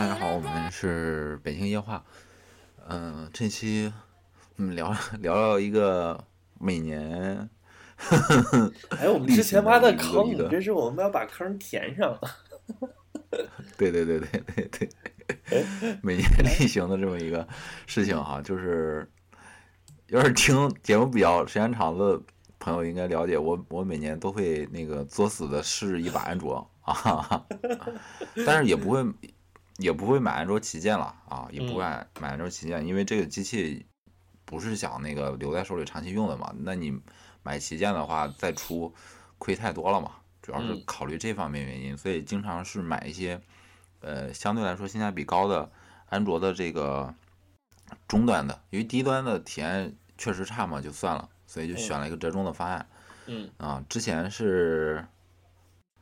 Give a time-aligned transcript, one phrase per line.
[0.00, 2.02] 大家好，我们是北京夜话。
[2.88, 3.92] 嗯、这期
[4.56, 6.18] 我们聊 聊聊一个
[6.58, 7.46] 每年
[8.98, 12.18] 哎，我们之前挖的坑一个，这是我们要把坑填上。
[13.76, 14.88] 对对对对对
[15.50, 15.66] 对，
[16.02, 17.46] 每年例行的这么一个
[17.86, 19.06] 事情哈，就是
[20.06, 22.18] 要是听节目比较时间长的
[22.58, 27.44] 朋友应该了解，我我每年都会那个作死的试一把安卓啊，
[28.46, 29.04] 但是也不会
[29.80, 33.86] 也不会买安卓旗舰了啊，也不会买买安卓旗舰，因为这个机器
[34.44, 37.00] 不是想那个留在手里长期用的嘛，那你
[37.42, 38.94] 买旗舰的话再出
[39.38, 40.82] 亏太多了嘛，主要是嗯。
[40.86, 43.40] 考虑这方面原因，所以经常是买一些
[44.00, 45.70] 呃相对来说性价比高的
[46.08, 47.14] 安卓的这个
[48.06, 52.86] 中端的，因为低端的体验确实差嘛，就算了，所以就选了一个折中的方案
[53.26, 53.82] 嗯，啊。
[53.88, 55.06] 之前是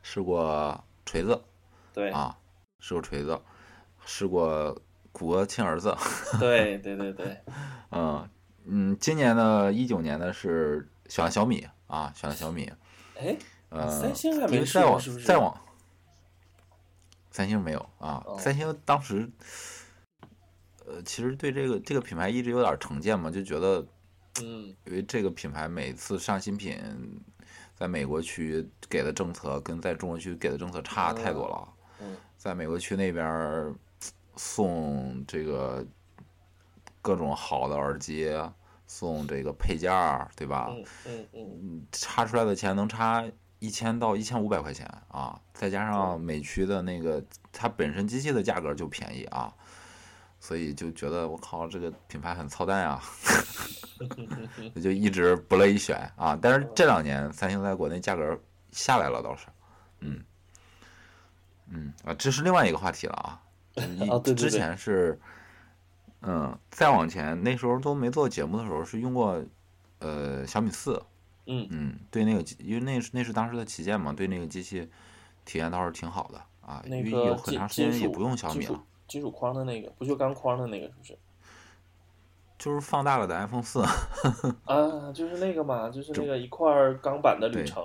[0.03, 1.41] 试过锤子
[1.93, 2.37] 对，啊，
[2.81, 3.41] 试过锤子，
[4.09, 4.75] 试过
[5.13, 5.95] 谷歌亲儿子，
[6.41, 7.37] 对对对对，
[7.93, 8.27] 嗯
[8.65, 12.73] 嗯，今年呢一九年呢是选了小米啊，选了小米，
[13.21, 13.37] 哎，
[13.69, 15.27] 呃，三星还因没为再往是不是？
[15.27, 15.55] 再往，
[17.31, 19.29] 三星没有啊，哦三星当时，
[20.87, 23.87] 呃，其实对这个这个品牌一直有点成见嘛，就觉得
[24.41, 26.81] 嗯因为这个品牌每次上新品，
[27.75, 31.69] 在美国区给的政策跟在中国区给的政策差太多了。
[32.01, 33.75] 嗯在美国区那边儿
[34.39, 35.85] 送这个
[37.03, 38.33] 各种好的耳机，
[38.87, 40.69] 送这个配件儿，对吧？
[40.71, 40.85] 嗯
[41.35, 43.25] 嗯嗯，差出来的钱能差
[43.59, 47.23] 一千到一千五百块钱啊，再加上美区的那个
[47.53, 49.53] 它本身机器的价格就便宜啊，
[50.39, 53.03] 所以就觉得我靠这个品牌很操蛋啊，
[54.75, 56.39] 我 就一直不乐意选啊。
[56.41, 59.47] 但是这两年三星在国内价格下来了倒是，
[59.99, 60.25] 嗯
[61.71, 63.43] 嗯啊，这是另外一个话题了啊。
[63.81, 64.51] 一哦对对对。
[64.51, 65.19] 之前是，
[66.23, 69.43] 嗯，再往前那时候都没做节目的时候是用过，
[69.99, 71.03] 呃，小米四，
[71.47, 71.67] 嗯。
[71.71, 74.89] 嗯，对那个，因为那是那是当时的旗舰嘛，对那个机器
[75.45, 81.19] 体验倒是挺好的啊，那因为有很长时间也不用小米了，金属框的那个，不锈钢框的那个是不是？
[82.59, 83.81] 就是放大了的 iPhone 四，
[84.67, 87.81] 啊，就是那个嘛，就是那个一块钢板的对铝成，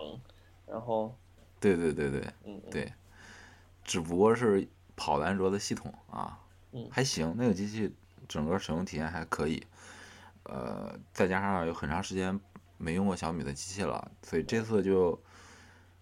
[0.66, 1.16] 然后
[1.60, 2.28] 对对对对
[2.72, 2.92] 对，
[3.84, 6.40] 只不过是跑的安卓的系统啊，
[6.72, 6.88] 嗯。
[6.92, 7.94] 还行，那个机器
[8.28, 9.66] 整个使用体验还可以，
[10.44, 12.40] 呃，再加上有很长时间
[12.78, 15.22] 没用过小米的机器了，所以这次就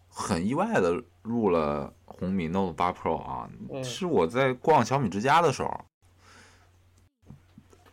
[0.09, 3.83] 很意外的入了红米 Note 8 Pro 啊，嗯。
[3.83, 5.85] 是我在逛小米之家的时候，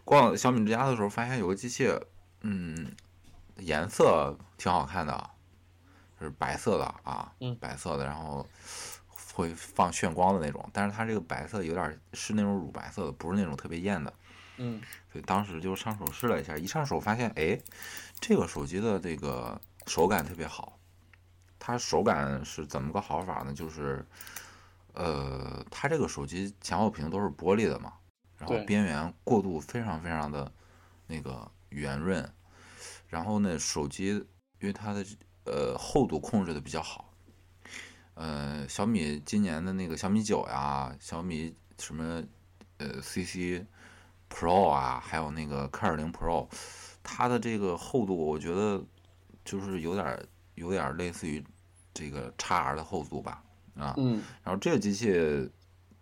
[0.04, 1.88] 逛小米之家的时候发现有个机器，
[2.40, 2.92] 嗯，
[3.56, 5.30] 颜色挺好看的，
[6.20, 7.56] 是白色的啊，嗯。
[7.56, 8.46] 白色的，然后
[9.38, 14.12] 会放炫光的那种，但是它这个白色有点是那种乳白色的，不是那种特别艳的，
[14.56, 14.82] 嗯
[15.12, 17.56] 所以当时就上手试了一下，一上手发现，哎，
[18.18, 20.76] 这个手机的这个手感特别好。
[21.60, 23.54] 它手感是怎么个好法呢？
[23.54, 24.04] 就是，
[24.94, 27.92] 呃，它这个手机前后屏都是玻璃的嘛，
[28.38, 30.50] 然后边缘过渡非常非常的
[31.06, 32.28] 那个圆润，
[33.06, 34.08] 然后呢，手机
[34.58, 35.06] 因为它的
[35.44, 37.07] 呃厚度控制的比较好，
[38.18, 42.20] 呃，小米今年的那个小米九呀，小米什么
[42.78, 43.64] 呃 CC
[44.28, 46.48] Pro 啊，还有那个 K 二零 Pro，
[47.04, 48.84] 它的这个厚度，我觉得
[49.44, 50.26] 就是有点儿
[50.56, 51.44] 有点儿类似于
[51.94, 53.40] 这个 x R 的厚度吧，
[53.76, 55.48] 啊，嗯然后这个机器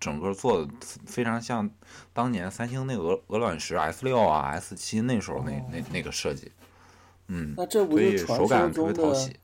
[0.01, 0.73] 整个做的
[1.05, 1.71] 非常像
[2.15, 6.51] 当年三星那个鹅鹅卵石 S 六啊 S 七那时候那那那个设计，
[7.27, 9.37] 嗯，那这不所以就传手感特说中的别讨喜。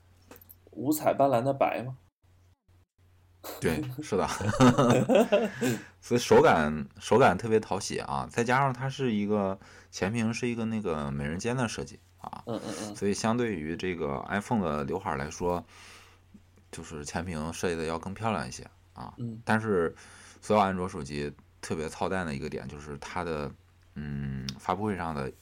[0.70, 1.98] 五彩斑斓的白吗？
[3.60, 4.28] 对， 是的，
[6.00, 9.58] 所以手感手感特别讨喜啊，再加上它是一个
[9.90, 12.96] 前屏是一个那个美人尖的设计啊，嗯嗯嗯。
[12.96, 15.64] 所以相对于这个 iPhone 的刘海来说，
[16.70, 19.12] 就是前屏设计的要更漂亮一些啊。
[19.16, 19.40] 嗯。
[19.44, 19.94] 但是
[20.40, 23.50] 所有安卓手机特别操蛋的一个点就是它的
[23.96, 25.32] 嗯发布会上的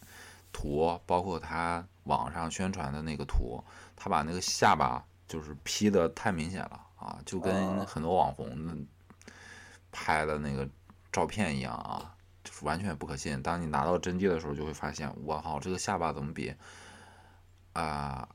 [0.52, 3.62] 图，包括它网上宣传的那个图，
[3.94, 8.76] 它把那个下巴就是 P 的太明显了啊，就跟哦很多网红的
[9.92, 10.68] 拍的那个
[11.12, 12.12] 照片一样啊，
[12.42, 13.40] 就是完全不可信。
[13.40, 16.52] 当你拿到真机的时候，就会发现，我靠，这个下巴怎么比
[17.74, 18.28] 啊、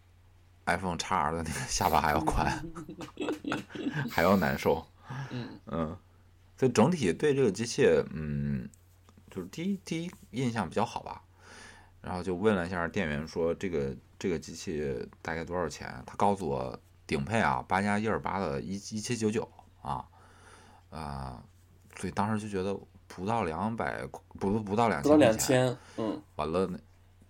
[0.66, 2.66] iPhone x R 的那个下巴还要宽，
[4.10, 4.88] 还要难受。
[5.32, 5.98] 嗯嗯，
[6.58, 8.70] 所以整体对这个机器，嗯，
[9.30, 11.22] 就是第一第一印象比较好吧。
[12.02, 16.04] 然后就问了一下店员，说这个这个机器大概多少钱？
[16.06, 19.50] 他告诉我顶配啊，八加一二八的一一七九九
[19.82, 20.06] 啊，
[20.90, 21.44] 啊、
[21.96, 22.78] 所以当时就觉得
[23.08, 24.06] 不到两百，
[24.40, 26.70] 不不到两不到千，两千，嗯完了，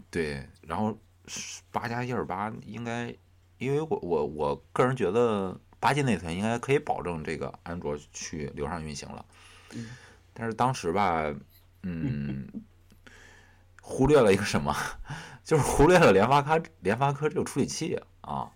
[0.10, 0.98] 对，然后
[1.28, 3.16] 是八加一二八应该，
[3.58, 9.26] 因为我我我个人觉得八 G 内存应该可以保证这个安卓去流畅运行了，
[9.74, 9.90] 嗯
[10.34, 11.34] 但是当时吧，
[11.84, 12.48] 嗯，
[13.88, 14.76] 忽略了一个什么，
[15.44, 18.50] 就是忽略了联发科联发科这个处理器啊，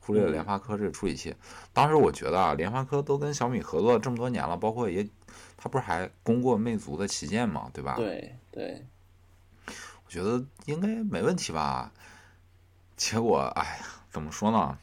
[0.00, 1.36] 忽略了联发科这个处理器。
[1.74, 5.06] 当时我觉得啊，联发科都跟小米合作这么多年了，包括也，
[5.58, 7.96] 它不是还攻过魅族的旗舰嘛，对吧？
[7.96, 8.86] 对对，
[9.66, 11.92] 我觉得应该没问题吧。
[12.96, 14.78] 结果，哎呀，怎么说呢？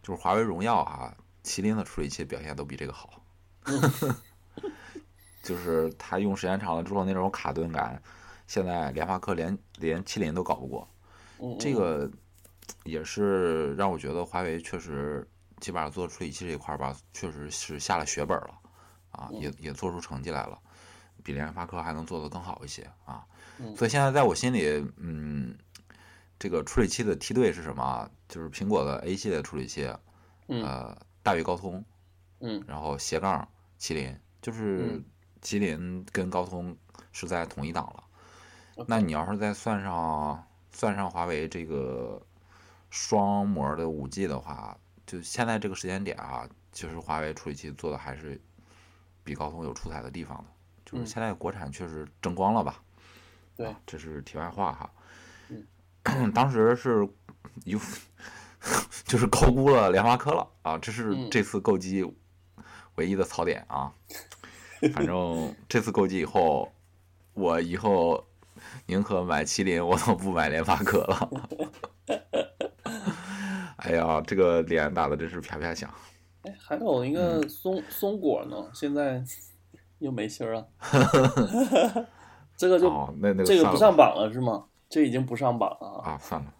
[0.00, 1.12] 就是华为荣耀啊，
[1.42, 3.20] 麒麟的处理器表现都比这个好。
[5.42, 8.00] 就是它用时间长了之后那种卡顿感，
[8.48, 10.88] 现在联发科连连麒麟都搞不过。
[11.40, 12.10] 嗯这个
[12.82, 15.24] 也是让我觉得华为确实
[15.60, 18.58] 基本上做处理器这一块儿吧，确实是下了血本了
[19.12, 20.58] 啊，也也做出成绩来了，
[21.22, 23.24] 比联发科还能做得更好一些啊。
[23.58, 25.56] 嗯所以现在在我心里，嗯，
[26.38, 28.10] 这个处理器的梯队是什么啊？
[28.28, 29.92] 就是苹果的 A 系列处理器，
[30.48, 31.84] 嗯呃，大于高通，
[32.40, 33.46] 嗯然后斜杠
[33.78, 35.04] 麒麟，就是嗯
[35.42, 36.76] 麒麟跟高通
[37.12, 38.04] 是在同一档了。
[38.86, 42.20] 那你要是再算上算上华为这个
[42.90, 44.76] 双模的五 G 的话，
[45.06, 48.40] 就现在这个时间点啊，其实华为处理器做的还是
[49.24, 50.44] 比高通有出彩的地方的。
[50.84, 52.80] 就是嗯现在国产确实争光了吧？
[53.56, 54.90] 对啊，这是题外话哈。
[56.04, 57.06] 嗯 当时是
[57.64, 57.78] 有
[59.04, 62.04] 就是高估了联发科了啊，这是嗯这次购机
[62.94, 63.92] 唯一的槽点啊。
[64.94, 66.72] 反正这次购机以后，
[67.34, 68.24] 我以后
[68.86, 71.30] 宁可买麒麟，我都不买联发科了。
[73.78, 75.92] 哎呀，这个脸打的真是啪啪响。
[76.42, 79.22] 哎，还有一个嗯松松果呢，现在
[79.98, 80.68] 又没芯儿了。
[82.56, 84.64] 这个就哦，那那个这个不上榜了是吗？
[84.88, 86.12] 这已经不上榜了啊。
[86.12, 86.52] 啊，算了，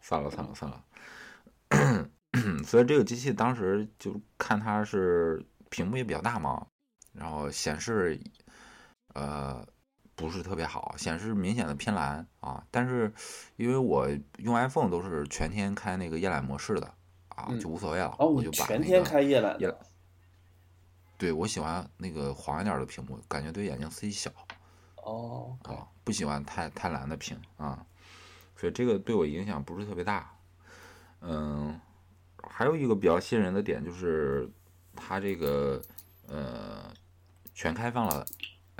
[0.00, 0.84] 算了，算了，算了。
[2.64, 6.64] 所以这个机器当时就看它是屏幕也比较大嘛，
[7.12, 8.18] 然后显示
[9.14, 9.66] 呃
[10.22, 12.64] 不是特别好，显示明显的偏蓝啊。
[12.70, 13.12] 但是
[13.56, 14.08] 因为我
[14.38, 16.86] 用 iPhone 都是全天开那个夜览模式的
[17.28, 19.76] 啊，嗯就无所谓了，哦，我全就把那个天开夜览夜览。
[21.18, 24.30] 对我喜欢那个黄一点的屏幕，感觉对眼睛刺激小。
[25.02, 25.58] 哦
[26.04, 27.84] 不喜欢太太蓝的屏啊，
[28.56, 30.32] 所以这个对我影响不是特别大。
[31.20, 31.80] 嗯，
[32.42, 34.48] 还有一个比较吸引人的点就是
[34.96, 35.80] 它这个
[36.26, 36.92] 呃
[37.54, 38.24] 全开放了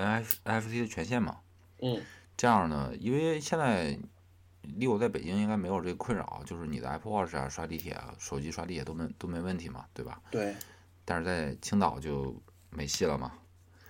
[0.02, 1.38] NF NFC 的权限嘛，
[1.80, 2.02] 嗯
[2.36, 3.98] 这样呢，因为现在
[4.62, 10.20] 离我在北京应该没有这个困扰，就是你的 Apple Watch 啊、刷地铁啊、手机刷地铁都没都没问题嘛，对吧？
[10.30, 10.54] 对，
[11.04, 12.34] 但是在青岛就
[12.70, 13.32] 没戏了嘛。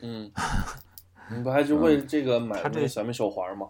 [0.00, 0.30] 嗯，
[1.30, 3.68] 你不还是为这个买它这那个小米手环吗？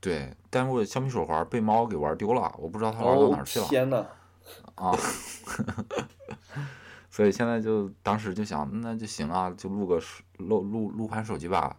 [0.00, 3.66] 对，但是我小米手环被猫给玩丢了，我不知道它玩到哪哦儿去了。
[3.66, 4.04] 天呐，
[4.74, 4.90] 啊
[7.12, 10.02] 所以现在就当时就想，那就行啊，就录个
[10.38, 11.76] 录录录款手机吧。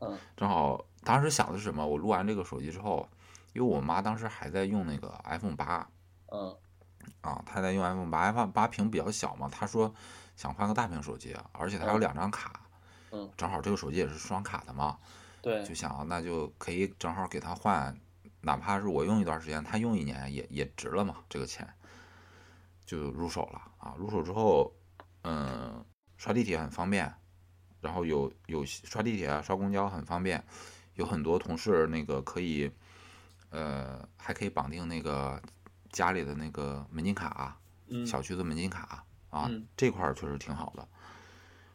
[0.00, 1.84] 嗯正好当时想的是什么？
[1.84, 3.08] 我录完这个手机之后，
[3.52, 5.88] 因为我妈当时还在用那个 iPhone 八
[6.30, 6.56] 嗯
[7.22, 9.92] 啊，她在用 iPhone 八，iPhone 八屏比较小嘛，她说
[10.36, 12.60] 想换个大屏手机，啊而且她有嗯两张卡，
[13.10, 14.98] 嗯，正好这个手机也是双卡的嘛，
[15.42, 17.98] 对就，想那就可以正好给她换，
[18.42, 21.66] 哪怕是我用一段时间，她用一年也也值了嘛，这个钱
[22.84, 23.94] 就入手了啊。
[23.96, 24.72] 入手之后，
[25.28, 25.84] 嗯，
[26.16, 27.12] 刷地铁很方便，
[27.80, 30.44] 然后有有刷地铁啊、刷公交很方便，
[30.94, 32.70] 有很多同事那个可以，
[33.50, 35.42] 呃，还可以绑定那个
[35.90, 40.86] 家里的那个门禁卡，嗯小区的门禁卡啊，嗯这块儿确实挺好的。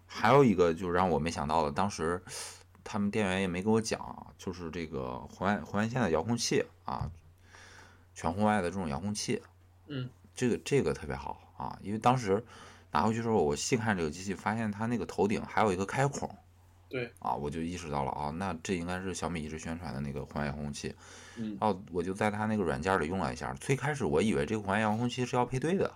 [0.08, 2.24] 还有一个就是让我没想到的，当时
[2.86, 7.12] 他们店员也没跟我讲，就是这个红外红外线的遥控器啊，
[8.16, 9.42] 全红外的这种遥控器，
[9.88, 12.42] 嗯这个这个特别好啊，因为当时
[12.92, 16.30] 拿回去之后，我细看这个机器，发现它那个头顶还有一个开孔
[16.90, 20.94] 对，啊，我就意识到了啊，那这应该是小米一直宣传的那个红外遥控器。
[21.38, 25.90] 嗯然后我就在它那个软件里用了一下，最开始我以为这个红外遥控器是要配对的，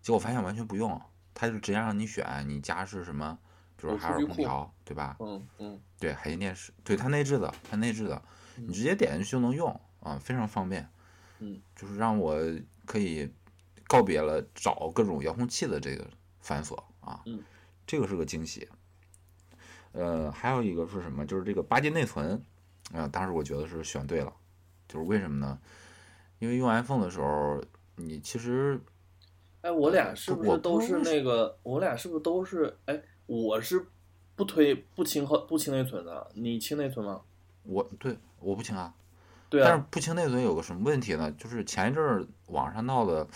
[0.00, 0.98] 结果发现完全不用，
[1.34, 3.38] 它就直接让你选你家是什么，
[3.76, 5.16] 比如说海尔空调，对吧？
[5.20, 8.22] 嗯嗯对，海信电视，对它内置的，它内置的，
[8.56, 10.88] 你直接点进去就能用啊，非常方便。
[11.40, 12.34] 嗯，就是让我
[12.86, 13.30] 可以
[13.86, 16.08] 告别了找各种遥控器的这个
[16.42, 17.22] 繁琐啊。
[17.24, 17.42] 嗯，
[17.86, 18.68] 这个是个惊喜。
[19.92, 21.24] 呃，还有一个是什么？
[21.24, 22.44] 就是这个八 G 内存，
[22.92, 24.30] 啊、当时我觉得是选对了。
[24.88, 25.58] 就是为什么呢？
[26.38, 27.62] 因为用 iPhone 的时候，
[27.96, 28.78] 你其实
[29.62, 31.58] 哎，我俩是不是都是那个？
[31.62, 32.76] 我俩是不是都是？
[32.86, 33.86] 哎，我是
[34.34, 37.22] 不推不清和不清内存的，你清内存吗？
[37.62, 38.92] 我对我不清啊，
[39.48, 41.30] 对但是啊，不清内存有个什么问题呢？
[41.32, 43.26] 就是前一阵儿网上闹的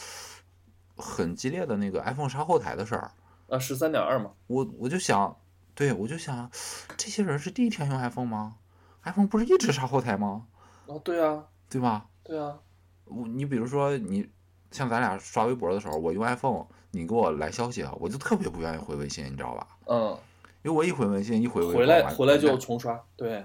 [0.97, 3.11] 很激烈的那个 iPhone 杀后台的事儿，
[3.49, 5.37] 啊十三点二嘛，我我就想，
[5.75, 6.51] 对我就想，
[6.97, 8.57] 这些人是第一天用 iPhone 吗
[9.05, 10.47] ？iPhone 不是一直杀后台吗？
[10.87, 12.07] 啊对啊对吧？
[12.23, 12.59] 对啊，
[13.05, 14.29] 我你比如说你
[14.71, 19.69] 像咱俩刷微博的时候，我用 iPhone，你给我来消息，我就特别不愿意回微信，你知道吧？
[19.87, 20.19] 嗯，
[20.63, 23.45] 因为我一回微信，一回微博回来回来就重刷，对，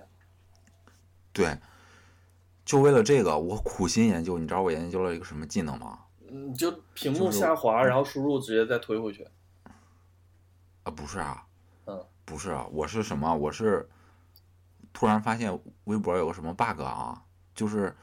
[1.33, 1.57] 对，
[2.63, 4.37] 就为了这个，我苦心研究。
[4.39, 5.99] 你知道我研究了一个什么技能吗？
[6.31, 9.27] 嗯，就屏幕就是下滑，然后输入直接再推回去，
[10.83, 11.45] 啊，不是啊，
[11.85, 13.35] 嗯，不是啊，我是什么？
[13.35, 13.89] 我是
[14.93, 17.21] 突然发现微博有个什么 bug 啊，
[17.53, 17.93] 就是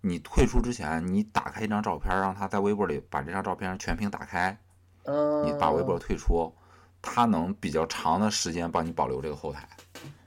[0.00, 4.58] 你退出之前，你打开一张照片，让他在微博里把这张照片全屏打开，
[5.04, 6.52] 嗯，你把微博退出，
[7.00, 9.68] 它能比较长的时间帮你保留这个后台，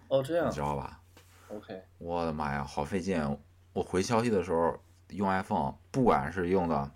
[0.07, 1.01] 哦这样你知道吧
[1.49, 3.37] ？，OK，我的妈呀，好费劲！
[3.73, 4.77] 我回消息的时候
[5.09, 6.89] 用 iPhone，不管是用的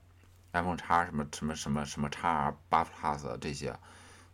[0.53, 3.75] iPhone 叉什么什么什么什么叉八 Plus 这些，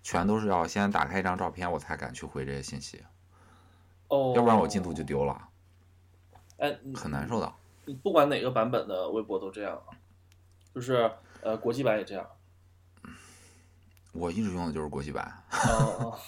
[0.03, 3.03] 全都是要先打开一张照片，我才敢去回这些信息，
[4.09, 5.49] 哦，要不然我进度就丢了，
[6.57, 7.53] 哎，很难受的。
[8.03, 9.97] 不管哪个版本的微博都这样啊，
[10.75, 11.11] 就是
[11.41, 12.27] 呃国际版也这样，
[14.11, 16.19] 我一直用的就是国际版，哦。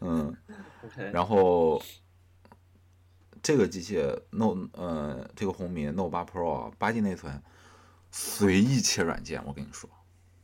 [0.00, 0.36] 嗯， 哦
[0.86, 1.80] ，OK，然后
[3.42, 3.98] 这个机器
[4.30, 7.40] Note 呃这个红米 Note 八 Pro 八 G 内存，
[8.10, 9.88] 随意切软件，我跟你说，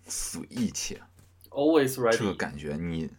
[0.07, 1.01] 随意切。
[1.51, 3.11] always 这个 ready，感觉你，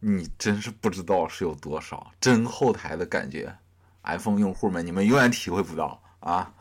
[0.00, 3.56] 你真是不知道是有多少真后台的感觉。
[4.02, 6.54] iPhone 用户们，你们永远体会不到啊，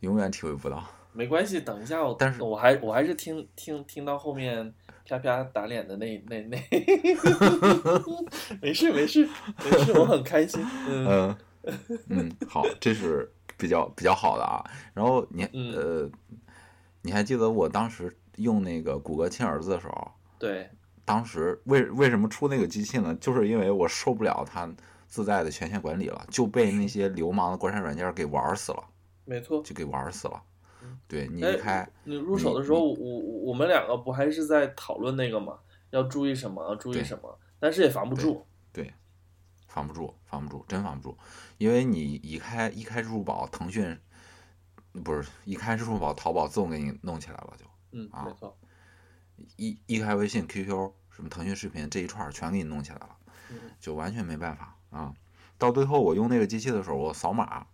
[0.00, 0.86] 永远体会不到。
[1.12, 4.72] 没关系，等一下我，但是我还我还是听听听到后面
[5.04, 6.56] 啪啪打脸的那那那，
[8.62, 9.28] 没事没事
[9.58, 14.64] 没事，我很开心，嗯嗯嗯，好，这是比较比较好的啊。
[14.94, 16.10] 然后你嗯呃，
[17.02, 20.70] 你还记得我当时用那个谷歌亲儿子的时候，对，
[21.04, 23.14] 当时为为什么出那个机器呢？
[23.20, 24.68] 就是因为我受不了它
[25.06, 28.82] 自带的权限管理了，就被那些流氓的国产软件给玩死了，
[29.24, 29.62] 没错。
[29.62, 30.42] 就给玩死了
[30.82, 30.98] 嗯。
[31.06, 31.86] 对你开。
[32.04, 35.58] 你入手的时候，我我我们两个不还是在讨论那个吗？
[35.90, 36.64] 要注意什么？
[36.66, 37.38] 要注意什么？
[37.58, 38.46] 但是也防不住。
[39.72, 41.16] 防不住，防不住，真防不住，
[41.58, 43.96] 因为你一开一开支付宝，腾讯
[45.04, 48.58] 不是一开支付宝，淘宝自动给你弄起来了就，嗯，啊没错。
[49.56, 53.16] 一一开微信、QQ 什么腾讯视频这一串全给你弄起来了，
[53.50, 55.14] 嗯就完全没办法啊。
[55.56, 57.64] 到最后我用那个机器的时候，我扫码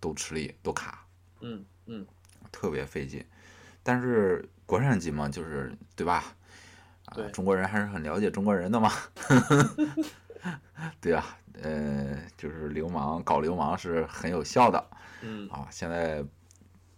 [0.00, 1.06] 都吃力，都卡，
[1.40, 2.06] 嗯嗯，
[2.50, 3.22] 特别费劲。
[3.82, 6.24] 但是国产机嘛，就是对吧？
[7.04, 8.90] 啊对，中国人还是很了解中国人的嘛。
[11.00, 14.90] 对啊，呃，就是流氓搞流氓是很有效的
[15.22, 15.68] 嗯啊。
[15.70, 16.24] 现在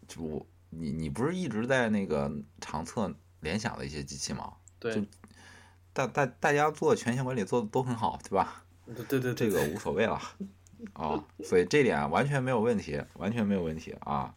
[0.06, 4.54] 就你你不是一直在那个长测联想的一些机器吗？
[4.78, 5.06] 对
[5.92, 8.64] 大大大家做权限管理做的都很好，对吧？
[8.86, 10.20] 对对对，这个无所谓了
[10.92, 14.34] 啊，所以这点完全没有问题，完全没有问题啊。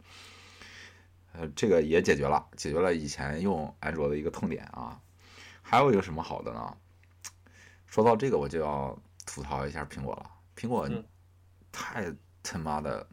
[1.34, 5.00] 呃，这个也解决了，解决了以前用安卓的一个痛点啊。
[5.62, 6.76] 还有一个什么好的呢？
[7.92, 10.32] 说到这个，我就要吐槽一下苹果了。
[10.56, 11.04] 苹果嗯
[11.74, 13.06] 太他妈的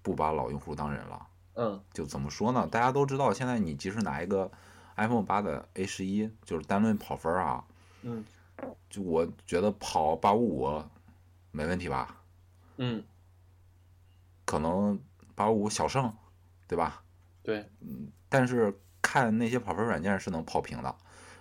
[0.00, 1.26] 不把老用户当人了。
[1.54, 2.66] 嗯就怎么说呢？
[2.66, 4.50] 大家都知道，现在你即使拿一个
[4.96, 7.64] iPhone 八的 A 十一，就是单论跑分儿啊，
[8.00, 8.24] 嗯
[8.88, 10.82] 就我觉得跑八五五
[11.50, 12.16] 没问题吧？
[12.78, 13.04] 嗯，
[14.46, 14.98] 可能
[15.34, 16.10] 八五五小胜，
[16.66, 17.02] 对吧？
[17.42, 17.70] 对，
[18.30, 20.96] 但是看那些跑分软件是能跑平的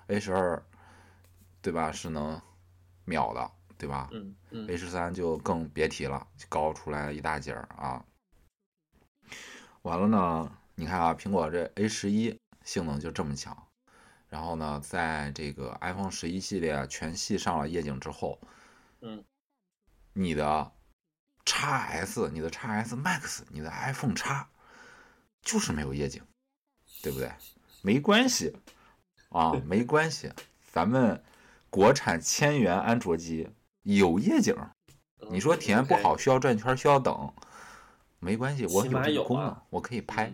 [0.07, 0.61] ，A 十二，
[1.61, 1.91] 对吧？
[1.91, 2.41] 是能
[3.05, 8.03] 秒的，对吧嗯嗯？A 十三就更别提了，高出来一大截儿啊。
[9.83, 13.67] 完了呢，你看啊，苹果这 A 十一性能就这么强，
[14.27, 18.39] 然后呢，在这个 iPhone 十一系列全系上了夜景之后，
[19.01, 19.23] 嗯，
[20.13, 20.71] 你的
[21.45, 24.45] x S、你的 x S Max、你的 iPhone X
[25.41, 26.23] 就是没有夜景，
[27.01, 27.31] 对不对？
[27.81, 28.55] 没关系
[29.29, 30.31] 啊，没关系，
[30.71, 31.23] 咱们
[31.71, 33.49] 国产千元安卓机
[33.83, 34.53] 有夜景，
[35.31, 37.33] 你说体验不好，需要转圈，需要等，
[38.19, 40.31] 没关系，我有这个功能啊，我可以拍。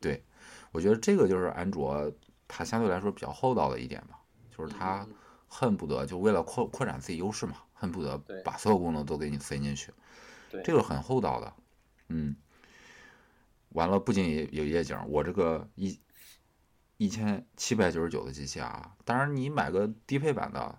[0.00, 0.22] 对
[0.72, 2.12] 我觉得这个就是安卓
[2.48, 4.18] 它相对来说比较厚道的一点吧，
[4.50, 5.14] 就是它嗯
[5.46, 9.92] 恨不得就为了扩扩展自己优势嘛，恨不得把所有功能都给你塞进去，
[10.64, 11.52] 这个很厚道的，
[12.08, 12.34] 嗯。
[13.70, 15.98] 完了，不仅有有夜景，我这个一
[16.96, 20.78] 一千七百九十九的机器啊，当然你买个低配版的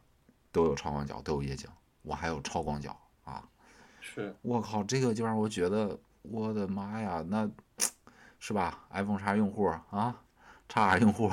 [0.52, 1.70] 都有超广角，都有夜景，
[2.04, 3.48] 我还有超广角啊。
[4.00, 7.50] 是，我靠，这个就让我觉得，我的妈呀，那
[8.40, 10.24] 是吧？iPhone 叉用户啊，
[10.70, 11.32] 叉用户，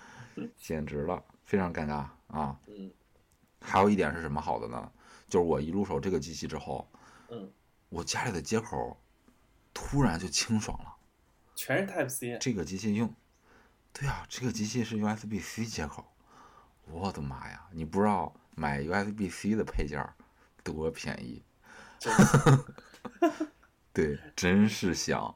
[0.56, 2.58] 简直了，非常尴尬啊。
[2.68, 2.90] 嗯
[3.62, 4.90] 还有一点是什么好的呢？
[5.28, 6.90] 就是我一入手这个机器之后，
[7.28, 7.52] 嗯，
[7.90, 8.98] 我家里的接口
[9.74, 10.96] 突然就清爽了。
[11.54, 13.14] 全是 Type C，这个机器用，
[13.92, 16.06] 对啊，这个机器是 USB-C 接口，
[16.86, 17.68] 我的妈呀！
[17.72, 20.02] 你不知道买 USB-C 的配件
[20.62, 21.42] 多便宜，
[23.92, 25.34] 对，真是香。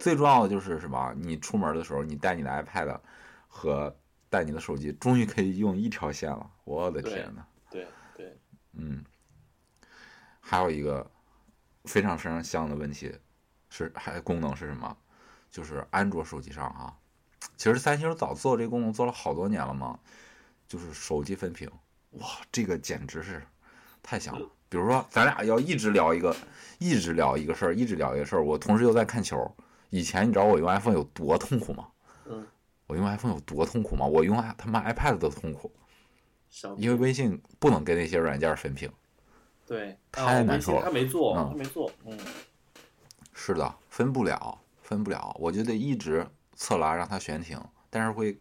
[0.00, 1.14] 最重要的就是什么？
[1.16, 3.00] 你出门的时候，你带你的 iPad
[3.46, 3.96] 和
[4.28, 6.50] 带你的手机，终于可以用一条线了。
[6.64, 7.46] 我的天呐！
[7.70, 7.86] 对
[8.16, 8.36] 对，
[8.72, 9.04] 嗯，
[10.40, 11.08] 还有一个
[11.84, 13.16] 非常非常香的问题
[13.70, 14.96] 是，还功能是什么？
[15.48, 16.98] 就是安卓手机上啊，
[17.56, 19.98] 其实三星早做这个功能做了好多年了嘛，
[20.66, 21.70] 就是手机分屏，
[22.12, 23.42] 哇，这个简直是
[24.02, 24.46] 太香了。
[24.68, 26.34] 比如说，咱俩要一直聊一个，
[26.78, 29.54] 一直聊一个事儿，一直聊一个事儿，我同时又在看球。
[29.90, 31.86] 以前你知道我用 iPhone 有多痛苦吗？
[32.26, 32.44] 嗯，
[32.88, 34.04] 我用 iPhone 有多痛苦吗？
[34.04, 35.70] 我用他妈 iPad 都痛苦，
[36.76, 38.90] 因为微信不能跟那些软件分屏。
[39.66, 42.18] 对，太难受了他没做，嗯他没做，嗯，
[43.32, 48.38] 是的，分不了，分不了，我就得一直侧拉让它悬停，但是会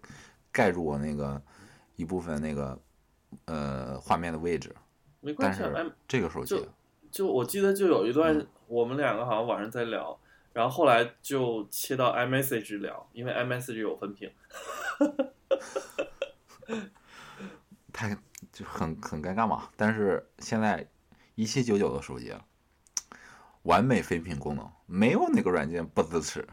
[0.51, 1.41] 盖住我那个
[1.96, 2.79] 一部分那个
[3.46, 4.75] 呃画面的位置。
[4.75, 4.79] 但
[5.20, 5.62] 没关系
[6.08, 6.67] 这个手机就
[7.10, 10.20] 就我记得就有一段嗯我们两个好像晚上在聊，
[10.51, 14.32] 然后后来就切到 iMessage 聊，因为 iMessage 有分屏。
[17.93, 18.17] 太
[18.51, 19.70] 就很很尴尬嘛。
[19.75, 20.88] 但是现在
[21.36, 22.34] 一七九九的手机，
[23.62, 26.48] 完美分屏功能，没有哪个软件不支持，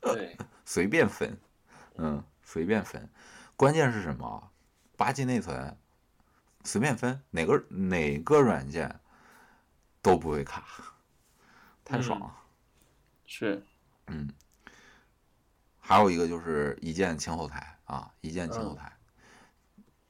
[0.00, 1.38] 对， 随便分，
[1.96, 3.08] 嗯，随便分。
[3.56, 4.50] 关键是什么？
[4.96, 5.76] 八 G 内存，
[6.64, 9.00] 随便分，哪个哪个软件
[10.02, 10.64] 都不会卡，
[11.84, 12.36] 太爽了。
[13.26, 13.62] 是，
[14.06, 14.28] 嗯，
[15.78, 18.92] 还有一个就是一键清后台啊，一键清后台。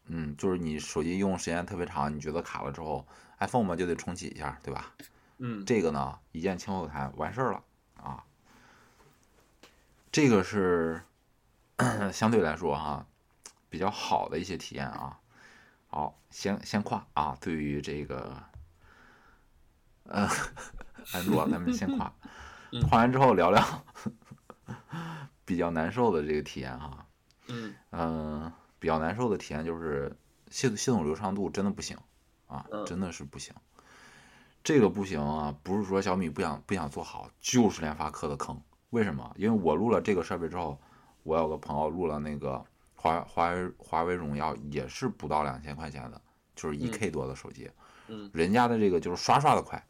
[0.07, 3.07] 嗯，就是你手机用时间特别长，你觉得卡了之后
[3.39, 4.93] ，iPhone 嘛就得重启一下，对吧？
[5.39, 7.63] 嗯，这个呢，一键清后台完事儿了啊。
[10.13, 11.03] 这个是
[12.13, 13.07] 相对来说哈、
[13.69, 15.19] 比较好的一些体验啊。
[15.87, 18.37] 好，先先夸啊，对于这个
[20.05, 20.29] 呃
[21.13, 22.13] 安卓，咱们先夸，
[22.89, 23.85] 夸完之后聊聊
[25.45, 27.07] 比较难受的这个体验哈、
[27.49, 30.17] 嗯嗯、比较难受的体验就是
[30.49, 31.97] 系统系统流畅度真的不行
[32.47, 33.55] 啊，嗯真的是不行。
[34.63, 38.61] 这个不行啊，不是说小米不想不想做好，就是联发科的坑。
[38.91, 39.33] 为什么？
[39.37, 40.79] 因为我录了这个设备之后，
[41.23, 46.21] 我有个朋友录了那个华华为华为荣耀，也是不到两千块钱的，
[46.55, 47.71] 就是一嗯 K 多的手机，
[48.09, 49.83] 嗯人家的这个就是刷刷的快，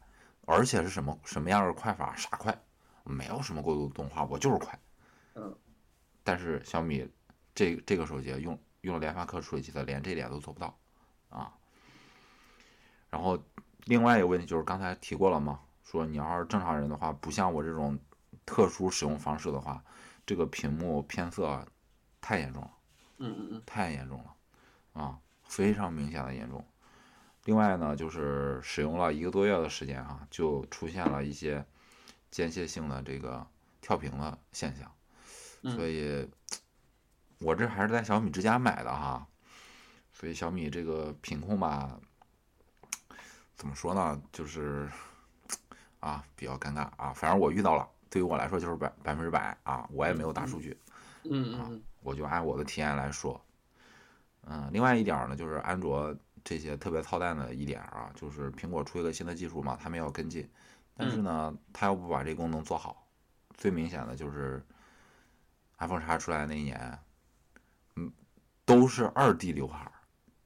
[0.45, 2.15] 而且是什么什么样的快法？
[2.15, 2.57] 傻快，
[3.03, 4.79] 没有什么过度动画，我就是快。
[5.35, 5.55] 嗯，
[6.23, 7.09] 但是小米
[7.55, 10.77] 这这个手机用用了联发科处理器的，连这点都做不到
[11.29, 11.51] 啊。
[13.09, 13.37] 然后
[13.85, 17.97] 另外一个问题就是刚才提过了嘛，说你要是正常人的话，不像我这种
[18.45, 19.83] 特殊使用方式的话，
[20.25, 21.65] 这个屏幕偏色
[22.19, 22.71] 太严重了。
[23.19, 24.35] 嗯嗯嗯，太严重了，
[25.01, 26.65] 啊，非常明显的严重。
[27.45, 31.65] 另外呢，就是使用了一个多月的时间啊，就出现了一些
[32.29, 33.45] 间歇性的这个
[33.79, 34.91] 跳屏的现象，
[35.63, 36.29] 嗯所以
[37.39, 39.27] 我这还是在小米之家买的哈，
[40.13, 41.99] 所以小米这个品控吧，
[43.55, 44.89] 怎么说呢，就是
[45.99, 50.77] 啊比较尴尬啊，反正我遇到了，对于我来说就是百百分之百啊，我也没有大数据。
[51.23, 53.39] 嗯我就按我的体验来说。
[54.43, 60.49] 嗯，另外一点呢，就是安卓这些特别操蛋的一点啊，就是苹果出一个新的技术嘛，他们要跟进，
[60.95, 63.07] 但是呢，他要不把这功能做好，
[63.55, 64.61] 最明显的就是
[65.77, 66.99] iPhone 叉出来那一年，
[67.95, 68.11] 嗯，
[68.65, 69.91] 都是二 D 刘海儿，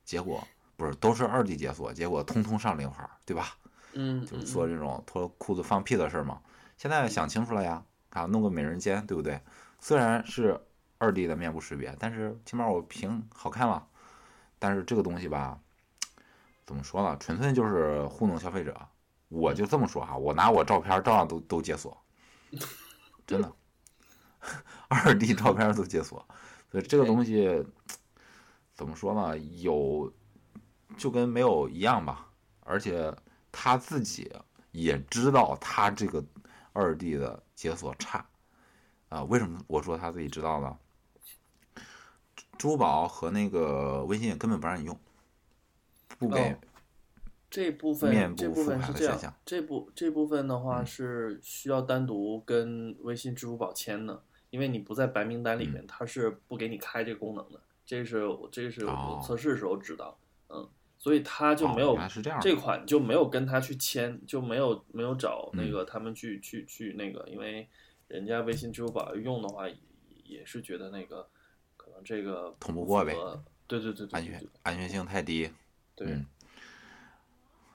[0.04, 3.58] 结果不是都是二 D 解锁，结果通通上刘海儿，对吧？
[3.94, 6.40] 嗯，就是做这种脱裤子放屁的事儿嘛。
[6.78, 9.42] 现在想清楚了呀，啊，弄个美人尖，对不对？
[9.80, 10.60] 虽然是
[10.98, 13.88] 二 D 的面部识别，但是起码我屏好看了。
[14.58, 15.60] 但是这个东西吧，
[16.66, 17.18] 怎么说呢？
[17.20, 18.76] 纯粹就是糊弄消费者。
[19.28, 21.98] 我就这么说哈，我拿我照片照样都都解锁，
[23.26, 23.52] 真的，
[24.88, 26.26] 二 D 照片都解锁。
[26.72, 27.66] 所以这个东西
[28.74, 29.38] 怎么说呢？
[29.38, 30.12] 有
[30.98, 32.28] 就跟没有一样吧。
[32.62, 33.14] 而且
[33.52, 34.32] 他自己
[34.72, 36.24] 也知道他这个
[36.76, 38.24] 二 D 的解锁差
[39.10, 40.78] 啊、为什么我说他自己知道呢？
[42.58, 45.00] 支付宝和那个微信根本不让你用，
[46.18, 46.56] 不给哦
[47.50, 57.62] 这部分面这部分是这样款的选项，这部这部分的话嗯是需要单独跟微信、支付宝签的，因为你不在白名单里面，它是不给你开这个功能的。
[57.86, 60.18] 这是我这是哦我测试的时候知道，
[60.50, 60.68] 嗯，
[61.06, 67.70] 所以他就没哦有、这样这款就没有跟他去签，就没有没有找嗯那个他们去、去去那个，因为
[68.08, 69.78] 人家微信、支付宝用的话也
[70.24, 71.30] 也是觉得那个
[71.78, 73.16] 可能这个通不过呗
[73.68, 75.48] 对对对对安全安全性太低。
[75.94, 76.26] 对，嗯。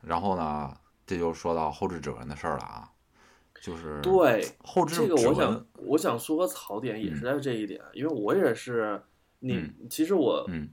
[0.02, 2.90] 然后呢，这就说到后置指纹的事儿了啊，
[3.62, 9.00] 就是对后置这个我想，我想说个槽点也是在这一点，因为我也是，
[9.38, 10.68] 你、嗯其实我，嗯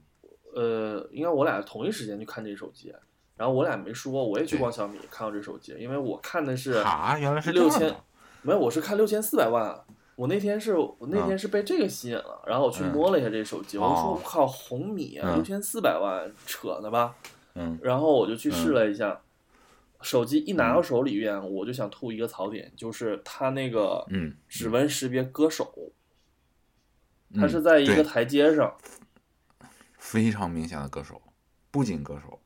[0.58, 2.92] 呃，应该我俩同一时间去看这手机，
[3.36, 7.94] 然后我俩没说，我也去逛小米看到这手机，因为我看的是啊，原来是六千，
[8.42, 9.80] 没有，我是看六千四百万。
[10.16, 17.14] 我那天是我那天是被这个吸引了，然后我去嗯摸了一下这手机，我就说哦我靠，红米六千四百万，扯呢吧？
[17.54, 19.20] 嗯然后我就去试了一下，
[20.00, 25.72] 手机一嗯拿到手里边，我就想吐一个槽点，就是它那个嗯，指纹识别割手，
[27.36, 28.74] 它嗯是在一个台阶上，
[29.98, 31.20] 非常明显的割手，
[31.70, 32.40] 不仅割手，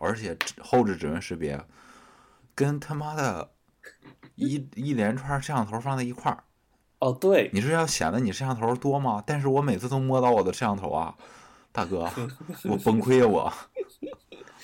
[0.00, 1.64] 而且后置指纹识别
[2.54, 3.52] 跟他妈的
[4.34, 6.42] 一一连串摄像头放在一块儿，
[6.98, 9.22] 哦，对，你是要显得你摄像头多吗？
[9.24, 11.14] 但是我每次都摸到我的摄像头啊，
[11.70, 12.10] 大哥，
[12.64, 13.52] 我崩溃啊我，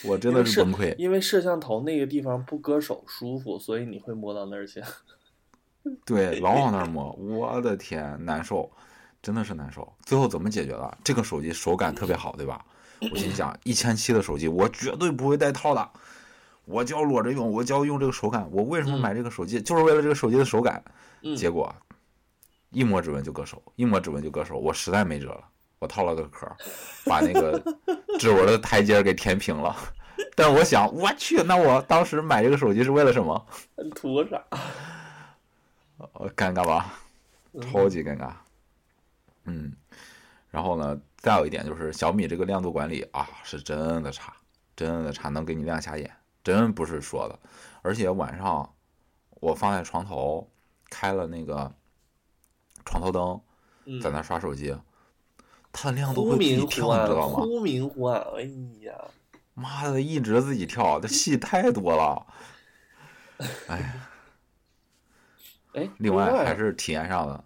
[0.11, 0.97] 我真的是崩溃。
[0.97, 4.83] 因为摄像头那个地方不割手舒服，所以你会摸到那儿去。
[6.05, 8.71] 对，老往那儿摸，我的天，难受，
[9.23, 9.91] 真的是难受。
[10.03, 10.99] 最后怎么解决的？
[11.05, 12.65] 这个手机手感特别好，对吧？
[13.11, 15.91] 我心想，一千七的手机，我绝对不会带套的，
[16.67, 18.47] 我就要裸着用，我就要用这个手感。
[18.53, 19.61] 我为什么买这个手机？
[19.63, 20.83] 就是为了这个手机的手感。
[21.23, 21.75] 嗯，结果
[22.71, 25.45] 一摸指纹就割手，一摸指纹就割手，我实在没辙了，
[25.79, 26.57] 我套了个壳儿，
[27.05, 27.59] 把那个
[28.19, 29.75] 指纹的台阶给填平了。
[30.37, 33.47] 但是我想，我去，那我当时买这个手机是为了什么？
[33.95, 34.43] 图个啥？
[36.15, 36.95] 呃，尴尬吧，
[37.63, 38.29] 超级尴尬。
[38.29, 38.35] 嗯，
[40.51, 44.35] 然后呢，再有一点就是小米这个亮度管理啊，是真的差，
[44.75, 46.11] 真的差，能给你亮瞎眼，
[46.43, 47.39] 真不是说的。
[47.83, 48.75] 而且晚上
[49.41, 50.51] 我放在床头，
[50.91, 51.73] 开了那个
[52.85, 53.41] 床头灯，
[53.85, 54.77] 嗯在那刷手机，
[55.73, 57.41] 它的亮度会自己跳，你暗知，道吗？
[57.41, 58.21] 忽明忽暗。
[58.37, 58.43] 哎
[58.83, 58.93] 呀，
[59.55, 62.27] 妈的，一直自己跳，这戏太多了。
[63.69, 64.01] 哎，
[65.75, 67.45] 哎，另外外还是体验上的，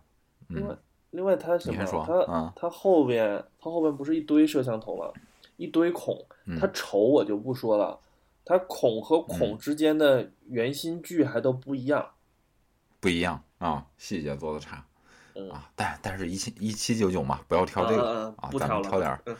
[0.49, 0.79] 嗯，
[1.15, 1.85] 另外它什么？
[2.05, 5.07] 它嗯它后边它后边不是一堆摄像头吗？
[5.57, 7.97] 一堆孔，嗯它丑我就不说了，
[8.45, 12.05] 它孔和孔之间的圆心距还都不一样。
[12.99, 14.85] 不一样啊，细节做的差
[15.37, 19.17] 嗯，啊，但但是一七一七九九嘛，不要挑这个嗯啊，咱们挑点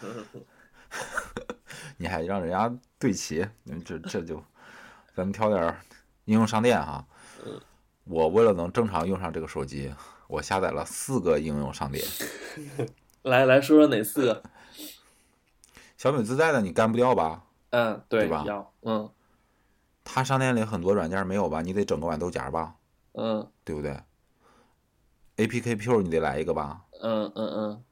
[1.99, 4.41] 你还让人家对齐，嗯这这就，
[5.13, 5.81] 咱们挑点儿
[6.27, 7.05] 应用商店哈。
[7.45, 7.61] 嗯
[8.05, 9.91] 我为了能正常用上这个手机，
[10.35, 12.05] 我下载了四个应用商店。
[13.23, 14.43] 来来说说哪四个？
[15.97, 17.45] 小米自带的你干不掉吧？
[17.71, 19.11] 嗯，对，对吧要，嗯
[20.05, 21.63] 它商店里很多软件没有吧？
[21.63, 22.75] 你得整个豌豆荚吧，
[23.13, 23.99] 嗯对不对
[25.37, 26.83] ？APK Pure 你得来一个吧？
[27.01, 27.85] 嗯嗯嗯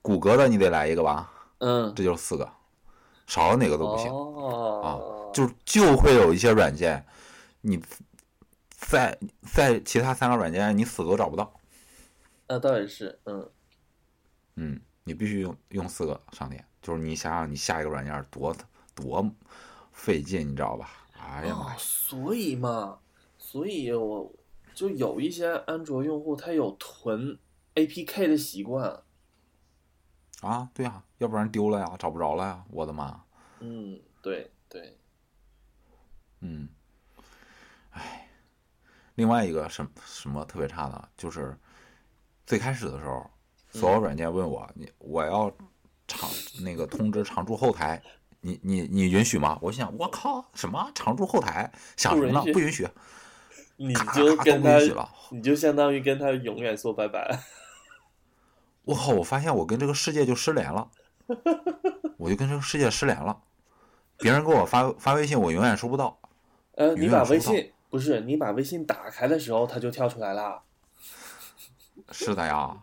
[0.00, 1.32] 谷歌的你得来一个吧？
[1.58, 2.48] 嗯，这就是四个，
[3.26, 4.10] 少了哪个都不行。
[4.10, 7.04] 哦，就就会有一些软件，
[7.62, 7.82] 你
[8.78, 9.18] 在
[9.52, 11.52] 在其他三个软件你死都找不到。
[12.52, 13.50] 那倒也是，嗯，
[14.56, 18.54] 嗯，你必须用用四个商店，就是你想想你下一个软件多
[18.94, 19.26] 多
[19.90, 20.90] 费劲，你知道吧？
[21.18, 22.98] 哎呀妈哦，，所以嘛，
[23.38, 24.30] 所以我
[24.74, 27.38] 就有一些安卓用户他有囤
[27.74, 29.02] APK 的习惯，
[30.42, 33.24] 啊，对呀、要不然丢了呀，找不着了呀，我的妈！
[33.60, 34.98] 嗯，对对，
[36.40, 36.68] 嗯，
[37.92, 38.28] 哎，
[39.14, 41.56] 另外一个什什么特别差的，就是
[42.52, 43.24] 最开始的时候，
[43.70, 45.50] 所有软件问我，你我要
[46.06, 46.28] 常
[46.62, 48.02] 那个通知常驻后台，
[48.42, 49.58] 你你你允许吗？
[49.62, 51.72] 我想，我靠，什么常驻后台？
[51.96, 52.42] 想什么呢？
[52.52, 52.86] 不允许
[53.76, 55.08] 你就跟他都不允许，了。
[55.30, 57.40] 你就相当于跟他永远说拜拜，
[58.84, 59.12] 我靠！
[59.12, 60.90] 我发现我跟这个世界就失联了，
[62.20, 63.40] 我就跟这个世界失联了。
[64.18, 66.20] 别人给我发发微信，我永远收不到。
[66.72, 70.62] 呃，你把微信不是你把微信打开的时候，它就跳出来了。
[72.12, 72.76] 是的呀，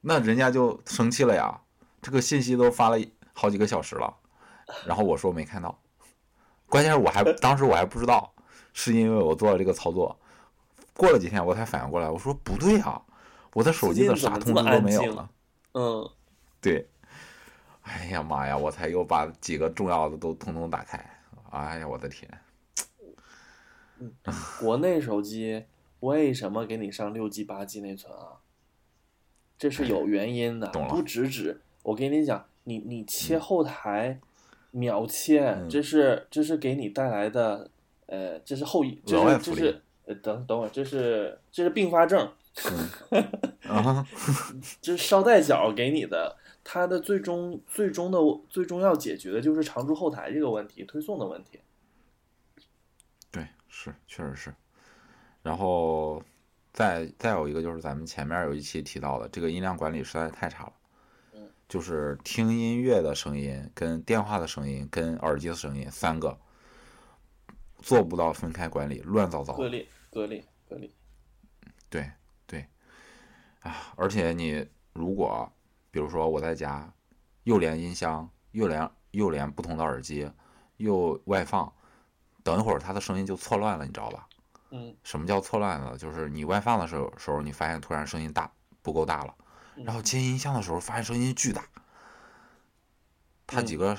[0.00, 1.60] 那人家就生气了呀。
[2.00, 2.98] 这个信息都发了
[3.32, 4.16] 好几个小时了，
[4.86, 5.76] 然后我说没看到，
[6.68, 8.32] 关键是我还当时我还不知道，
[8.72, 10.16] 是因为我做了这个操作，
[10.94, 13.02] 过了几天我才反应过来，我说不对啊，
[13.54, 15.28] 我的手机的啥通知都没有了。
[15.72, 16.08] 嗯，
[16.60, 16.88] 对，
[17.82, 18.56] 哎呀妈呀！
[18.56, 20.98] 我才又把几个重要的都通通打开。
[21.50, 22.30] 哎呀，我的天！
[24.60, 25.64] 国内手机
[26.00, 28.35] 为什么给你上六 G、八 G 内存啊？
[29.58, 34.20] 这是有原因的，不只指我跟你讲，你你切后台
[34.70, 37.70] 秒切，嗯这是这是给你带来的，
[38.06, 42.30] 呃，这是后遗，这是这是呃等等会儿，这是这是并发症，
[43.68, 44.06] 啊，
[44.82, 46.36] 这是捎带脚给你的。
[46.68, 48.18] 它的最终最终的
[48.50, 51.60] 最终要解决的就是常驻后台这个问题，推送的问题。
[53.30, 54.52] 对，是，确实是。
[55.44, 56.20] 然后
[56.76, 60.72] 再再有一个就是咱们前面有一期提到的，这个音量管理实在太差了。
[61.32, 66.38] 嗯就是听音乐的声音、跟电话的声音、跟耳机的声音三个
[67.78, 69.58] 做不到分开管理，乱糟糟的。
[69.58, 70.90] 割裂，割裂，割裂。
[71.88, 72.10] 对
[72.46, 72.66] 对，
[73.60, 75.50] 啊，而且你如果
[75.90, 76.92] 比如说我在家
[77.44, 80.30] 又连音箱，又连又连不同的耳机，
[80.76, 81.72] 又外放，
[82.42, 84.28] 等一会儿它的声音就错乱了，你知道吧？
[84.70, 85.96] 嗯什么叫错乱呢？
[85.96, 88.50] 就是你外放的时候，时候你发现突然声音大
[88.82, 89.34] 不够大了，
[89.76, 91.64] 然后接音箱的时候发现声音巨大，
[93.46, 93.96] 它几个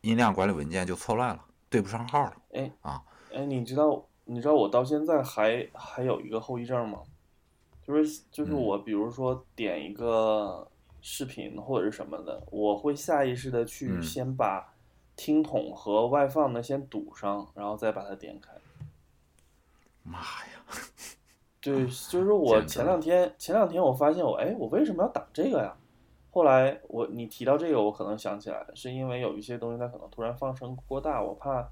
[0.00, 2.36] 音量管理文件就错乱了，对不上号了。
[2.52, 3.02] 哎啊，
[3.32, 7.00] 哎，你知道你知道我到现在还还有一个后遗症吗？
[7.86, 10.68] 就是就是嗯我比如说点一个
[11.00, 14.72] 视频或者是什么的，我会下意识的去嗯先把
[15.16, 18.51] 听筒和外放的先堵上，然后再把它点开。
[20.02, 20.64] 妈呀！
[21.60, 25.76] 对，就是我前两天前两天我发现我哎，我为什么要挡这个呀？
[26.30, 31.68] 后来我你提到这个，我可能想起来了，是因为有一些东西它可能突然放声过大，我怕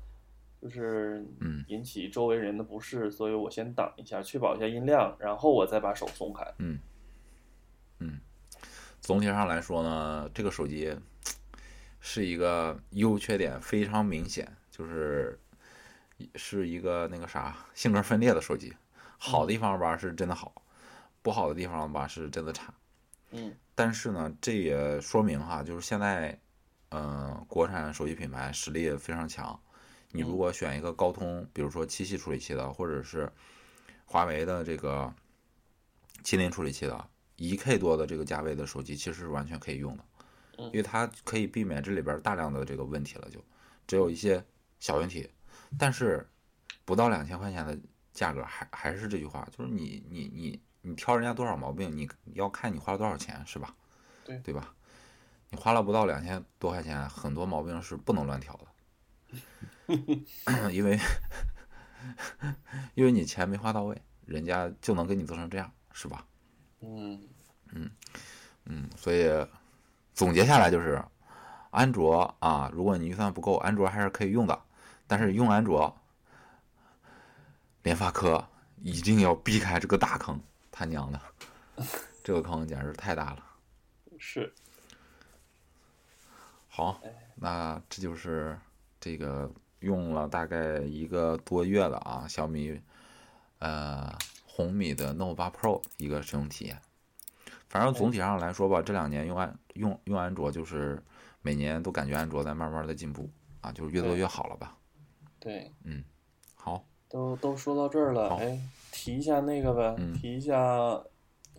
[0.61, 6.45] 就是嗯引起周围人的不适，所以我先挡一下，确保一下音量，然后我再把手松开。
[6.59, 6.79] 嗯
[7.99, 8.21] 嗯
[9.01, 10.95] 总体上来说呢，这个手机
[11.99, 15.41] 是一个优缺点非常明显，就是
[16.35, 18.75] 是一个那个啥性格分裂的手机。
[19.19, 20.63] 好的地方吧是真的好，
[21.23, 22.75] 不好的地方吧是真的差。
[23.33, 26.39] 嗯但是呢，这也说明哈，就是现在，
[26.91, 29.59] 嗯、国产手机品牌实力非常强。
[30.11, 33.31] 你如果选一个高通，比如说七系处理器的，或者是
[34.05, 35.15] 华为的这个
[36.25, 40.05] 麒麟处理器的，一 K 多的这个价位的手机，其实是完全可以用的，
[40.59, 43.43] 嗯因为它可以避免这里边大量的这个问题了，就
[43.87, 44.45] 只有一些
[44.81, 45.31] 小问题，
[45.79, 46.29] 但是
[46.85, 47.79] 不到两千块钱的
[48.13, 53.75] 价格，还还是这句话，就是你你你你挑人家多少毛病，你要看你花了多少钱，是吧？
[54.25, 54.75] 对对吧？
[55.51, 58.57] 你花了不到两千多块钱，很多毛病是不能乱挑
[59.89, 60.99] 的， 因为
[62.95, 66.25] 因为你钱没花到位，人家就能给你做成这样，是吧？
[66.81, 67.21] 嗯
[68.67, 69.29] 嗯，所以
[70.15, 71.03] 总结下来就是，
[71.71, 74.63] 安卓啊，如果你预算不够，安卓还是可以用的，
[75.11, 75.93] 但是用安卓，
[77.83, 78.47] 联发科
[78.81, 81.21] 一定要避开这个大坑，他娘的，
[82.23, 83.45] 这个坑简直太大了。
[84.19, 84.55] 是
[86.69, 87.01] 好，
[87.35, 88.57] 那这就是
[89.01, 92.81] 这个用了大概一个多月了啊，小米
[93.59, 96.81] 呃红米的 Note 8 Pro 一个使用体验。
[97.69, 101.03] 反正总体上来说吧，这两年用安用用安卓就是
[101.43, 103.29] 每年都感觉安卓在慢慢的进步
[103.61, 104.77] 啊，就是越做越好了吧。
[105.41, 106.05] 对，嗯
[106.55, 108.61] 好，都都说到这儿了，好哎，
[108.93, 111.03] 提一下那个呗，嗯提一下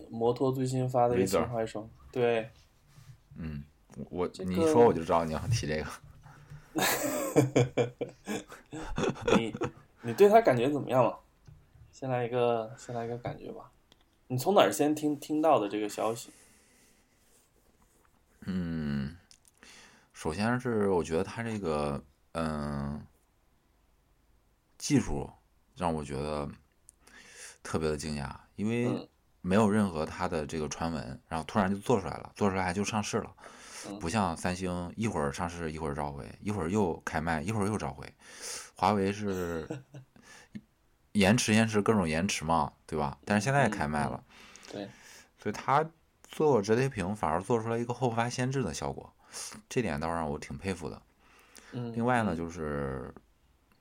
[0.09, 2.49] 摩托最新发的一个情怀声，对，
[3.35, 3.65] 嗯，
[4.09, 5.87] 我你一这个说我就知道你要提这个。
[9.35, 9.53] 你
[10.03, 11.19] 你对他感觉怎么样了？
[11.91, 13.69] 先来一个，先来一个感觉吧。
[14.27, 16.31] 你从哪儿先听听到的这个消息？
[18.45, 19.17] 嗯，
[20.13, 23.05] 首先是我觉得他这个嗯、
[24.81, 25.29] 技术
[25.77, 26.49] 让我觉得
[27.61, 29.07] 特别的惊讶，因为嗯
[29.41, 33.31] 没有任何它的这个传闻，然后突然就做出来了，做出来就上市了，
[33.87, 38.11] 嗯不像三星一会儿上市一会儿召回，一会儿又开卖一会儿又召回，
[38.75, 39.67] 华为是
[41.13, 43.19] 延迟延迟各种延迟嘛，对吧？
[43.23, 44.23] 但是现在也开卖了。
[44.71, 44.89] 对，
[45.37, 45.87] 所以它
[46.23, 49.13] 做折叠屏反而做出来一个后发先至的效果，
[49.69, 50.99] 这点倒让我挺佩服的。
[51.73, 53.13] 嗯，另外呢，就是，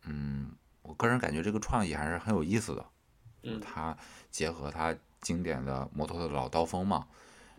[0.05, 0.53] 嗯，
[0.91, 2.85] 我个人感觉这个创意还是很有意思的，
[3.45, 3.61] 嗯。
[3.61, 3.97] 它
[4.29, 7.07] 结合它经典的摩托的老刀锋嘛，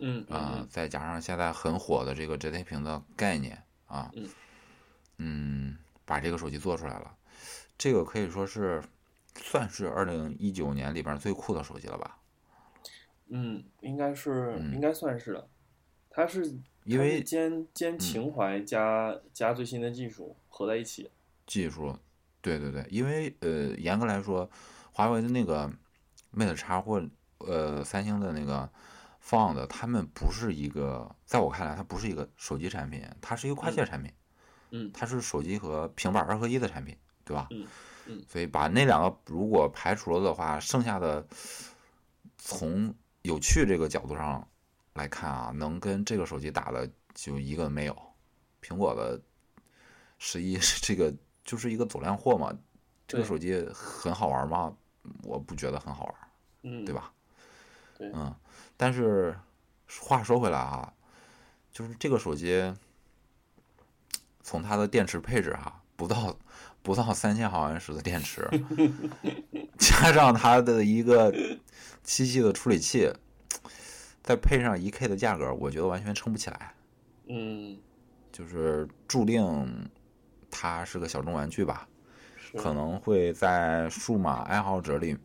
[0.00, 0.68] 嗯啊、嗯。
[0.70, 4.28] 再加上现在很火的这个折叠屏的概念啊，嗯。
[5.16, 7.16] 嗯，把这个手机做出来了，
[7.78, 8.82] 这个可以说是
[9.36, 12.18] 算是二零一九年里边最酷的手机了吧？
[13.28, 14.74] 嗯，应该是嗯。
[14.74, 15.48] 应该算是的。
[16.10, 21.10] 它是因为嗯兼兼情怀加、加最新的技术合在一起。
[21.46, 21.96] 技术，
[22.42, 24.48] 对对对，因为呃，严格来说，
[24.92, 25.70] 华为的那个
[26.34, 27.02] Mate 叉或
[27.38, 28.68] 呃三星的那个
[29.24, 34.12] Fold，他们不是一个，在我看来，它不是一个手机产品，它是一个跨界产品，
[34.70, 37.46] 嗯它是手机和平板二合一的产品，对吧？
[37.50, 37.66] 嗯
[38.06, 41.24] 嗯所以把那两个如果排除了的话，剩下的
[42.36, 44.44] 从有趣这个角度上
[44.94, 47.96] 来看啊，能跟这个手机打的就一个没有。
[48.60, 49.20] 苹果的
[50.18, 52.52] 十一 这个就是一个走量货嘛，
[53.06, 54.74] 这个手机很好玩吗？
[55.24, 56.14] 我不觉得很好玩，
[56.62, 56.94] 嗯，对？
[56.94, 57.12] 吧？
[57.98, 58.34] 对嗯，
[58.76, 59.36] 但是
[60.00, 60.92] 话说回来啊，
[61.72, 62.72] 就是这个手机
[64.42, 66.36] 从它的电池配置哈、不到
[66.82, 68.48] 不到三千毫安时的电池，
[69.78, 71.32] 加上它的一个
[72.02, 73.12] 七系的处理器，
[74.22, 76.74] 再配上一 K 的价格，我觉得完全撑不起来，
[77.26, 77.78] 嗯，
[78.32, 79.90] 就是注定
[80.52, 81.88] 它是个小众玩具吧。
[82.54, 85.16] 可能会在数码爱好者里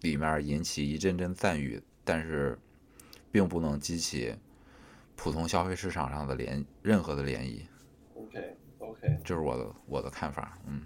[0.00, 2.58] 里面引起一阵阵赞誉，但是
[3.30, 4.34] 并不能激起
[5.14, 7.60] 普通消费市场上的涟任何的涟漪
[8.16, 9.20] ，OK OK。
[9.24, 10.58] 这是我的我的看法。
[10.66, 10.82] 嗯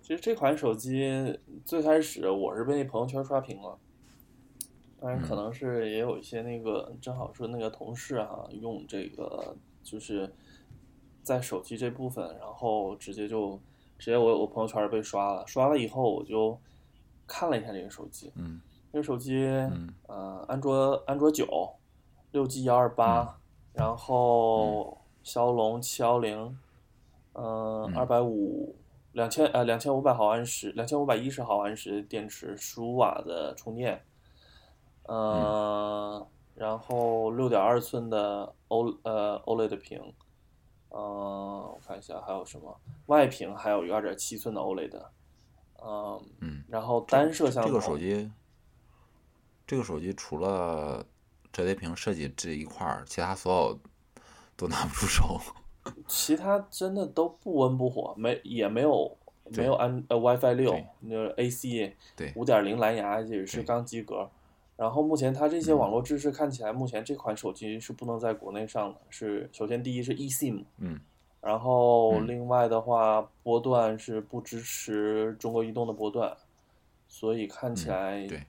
[0.00, 3.78] 其实这款手机最开始我是被朋友圈刷屏了，
[4.98, 10.32] 当然可能是也有一些那个正好说那个同事哈、用这个就是
[11.28, 13.60] 在手机这部分，然后直接就
[13.98, 16.58] 直接我我朋友圈被刷了，刷了以后我就
[17.26, 18.60] 看了一下这个手机，嗯。
[18.90, 21.46] 这个手机嗯呃安卓安卓九
[22.32, 23.38] 六 G 幺二八，
[23.74, 26.58] 然后骁龙七幺零，
[27.34, 28.74] 嗯，二百五
[29.12, 34.02] 两千呃两千五百毫安时，两千五百一十毫安时的电池，十五瓦的充电，
[35.02, 40.00] 呃，然后六点二寸的 O 呃 OLED 屏，
[40.90, 45.00] 嗯、我看一下还有什么外屏，还有一个二点七寸的 OLED，
[45.84, 48.30] 嗯、嗯，然后单摄像头这个手机，
[49.66, 51.04] 这个手机除了
[51.52, 53.78] 折叠屏设计这一块儿，其他所有
[54.56, 55.40] 都拿不出手。
[56.06, 59.16] 其他真的都不温不火，没也没有
[59.50, 60.74] 没有安呃 WiFi 六
[61.36, 64.30] AC 对五点零蓝牙也是刚及格。
[64.78, 65.78] 然后目前它这些嗯。
[65.78, 69.00] 网络支持看起来，目前这款手机是不能在国内上的。
[69.10, 71.00] 是首先第一是 eSIM，嗯。
[71.40, 72.28] 然后嗯。
[72.28, 76.36] 另外的话波段是不支持中国移动的波段，
[77.08, 78.42] 所以看起嗯来对，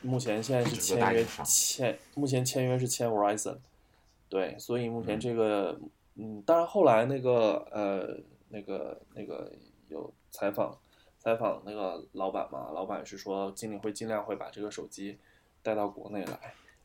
[0.00, 3.58] 目前现在是签约签，目前签约是签 Verizon，
[4.30, 5.20] 对，所以目前嗯。
[5.20, 5.78] 这个，
[6.14, 8.16] 嗯，当然后来那个呃
[8.48, 9.52] 那个那个
[9.90, 10.74] 有采访
[11.18, 15.18] 采访那个老板嘛，老板是说经理会尽量会把这个手机
[15.66, 16.38] 带到国内来，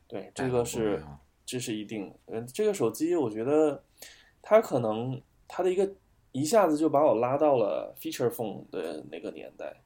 [0.08, 1.00] 对，这个是
[1.46, 3.80] 这是一定，嗯，这个手机我觉得
[4.42, 5.88] 它可能它的一个
[6.32, 9.82] 一下子就把我拉到了 feature phone 的那个年代，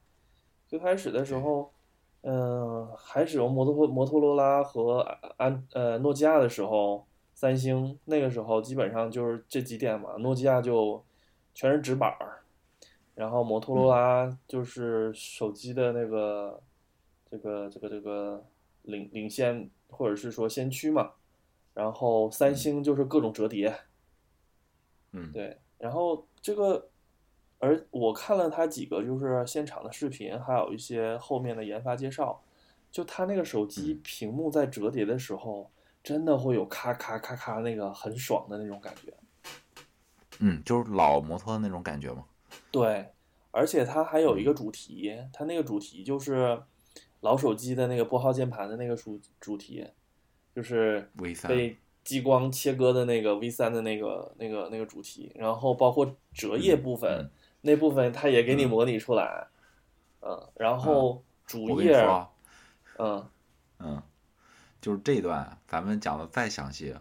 [0.67, 1.71] 最开始的时候。
[2.23, 4.99] 嗯，还使用摩托摩托罗拉和
[5.37, 11.01] 安呃诺基亚的时候，三星那个时候基本上就是这几点嘛，诺基亚就
[11.53, 12.43] 全是直板儿，
[13.15, 16.61] 然后摩托罗拉就是手机的那个
[17.29, 18.43] 这个这个这个
[18.87, 21.11] 领领先或者是说先驱嘛，
[21.73, 23.77] 然后三星就是各种折叠，
[25.11, 26.89] 嗯， 对，然后这个，
[27.59, 32.41] 而我看了他几个就是现场的视频，还有一些后面的研发介绍，
[32.91, 33.99] 就他那个手机嗯。
[34.03, 35.69] 屏幕在折叠的时候，
[36.03, 39.13] 真的会有咔咔咔咔那个很爽的那种感觉。
[40.39, 42.25] 嗯，就是老摩托的那种感觉嘛。
[42.71, 43.11] 对，
[43.51, 44.45] 而且它还有一嗯。
[44.45, 46.61] 个主题，它那个主题就是
[47.21, 49.85] 老手机的那个拨号键盘的那个主主题，
[50.55, 51.09] 就是
[51.47, 57.31] 被激光切割的那个 V 三的那个那个那个主题，然后包括折页部分、嗯。
[57.61, 58.69] 那部分，它也给你嗯。
[58.69, 59.47] 模拟出来，
[60.21, 61.97] 嗯，然后主页，
[62.97, 63.27] 嗯，
[63.79, 64.01] 嗯，
[64.79, 66.95] 就是这段咱们讲的再详细，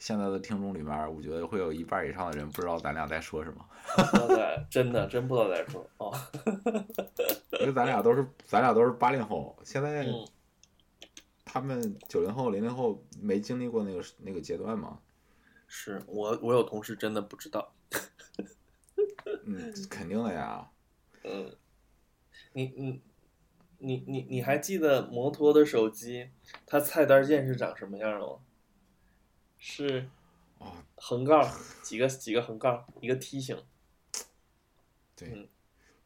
[0.00, 3.64] 现在的听众里面，我觉得会有一半以上的人不知道咱俩在说什么，
[4.10, 6.12] 不知道在真的真不知道在说哦，
[7.60, 10.26] 因为咱俩都是咱俩都是八零后，现在嗯。
[11.52, 15.00] 他们九零后、零零后没经历过那个那个阶段嘛，
[15.66, 17.72] 是我我有同事真的不知道，
[19.44, 20.70] 嗯，肯定的呀，
[21.24, 21.52] 嗯，
[22.52, 23.02] 你你
[23.78, 26.30] 你你你还记得摩托的手机
[26.64, 28.34] 它菜单键是长什么样的吗？
[29.60, 30.08] 是
[30.58, 31.48] 啊，横杠
[31.82, 33.62] 几个几个横杠一个梯形，
[35.14, 35.48] 对嗯，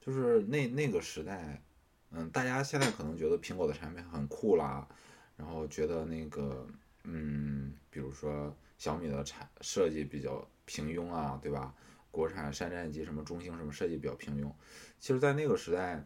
[0.01, 1.63] 就是那那个时代，
[2.11, 4.87] 嗯，大家现在可能觉得苹果的产品很酷啦，
[5.37, 6.67] 然后觉得那个，
[7.05, 11.73] 嗯，比如说小米的产设计比较平庸啊，对吧？
[12.11, 14.53] 国产山寨机什么中兴什么设计比较平庸。
[14.99, 16.05] 其实，在那个时代，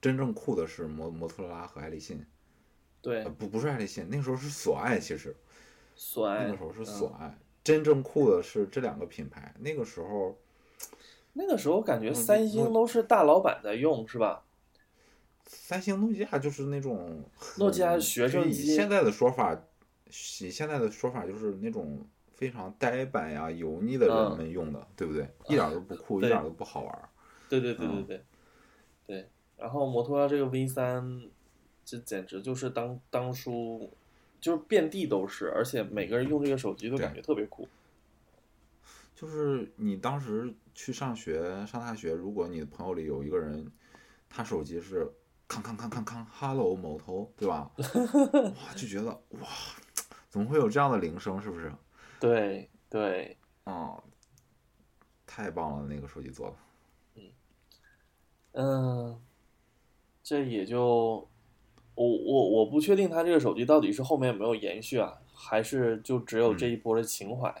[0.00, 2.24] 真正酷的是摩摩托罗拉和爱立信。
[3.02, 5.36] 对呃，，不不是爱立信，那个时候是索爱，其实
[6.44, 7.38] 那个时候是索嗯爱。
[7.64, 9.52] 真正酷的是这两个品牌。
[9.58, 10.38] 那个时候，
[11.32, 14.44] 那个时候感觉嗯三星都是大老板在用，是吧？
[15.44, 17.24] 三星、诺基亚就是那种
[17.58, 19.52] 诺基亚很学生机现在的说法，
[20.08, 25.28] 以现在的说法就是那种非常呆板呀、油腻的嗯人们用的，对不对？
[25.48, 27.08] 一点都不酷， 一对点都不好玩儿。
[27.48, 28.24] 对对对对嗯对，
[29.06, 29.28] 对。
[29.56, 31.22] 然后摩托罗拉这个 V 三，
[31.84, 33.92] 这简直就是当当初
[34.46, 37.66] 就是遍地都是，而且每个人用这个手机都感觉特别酷。
[39.12, 43.68] 就是你当时去上学、上大学，如果你的朋友里有一个人，
[44.30, 45.10] 他手机是
[45.48, 47.68] 康康康康康，Hello 某头，对吧？
[47.76, 49.48] 哇，就觉得哇，
[50.28, 51.42] 怎么会有这样的铃声？
[51.42, 51.72] 是不是？
[52.20, 54.00] 对对，哦，
[55.26, 56.56] 太棒了，那个手机做的。
[58.52, 59.20] 嗯，
[60.22, 61.28] 这也就
[61.96, 67.52] 我我我不确定他这个手机到底是后面有没有延续啊，还是就只有这一波的情怀，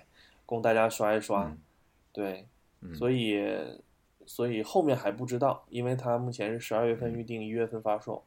[0.46, 1.44] 供大家刷一刷。
[1.46, 1.58] 嗯。
[2.12, 2.46] 对，
[2.82, 2.94] 嗯。
[2.94, 3.44] 所以
[4.24, 8.22] 所以后面还不知道，因为它目前是十二月份嗯预定，一月份发售，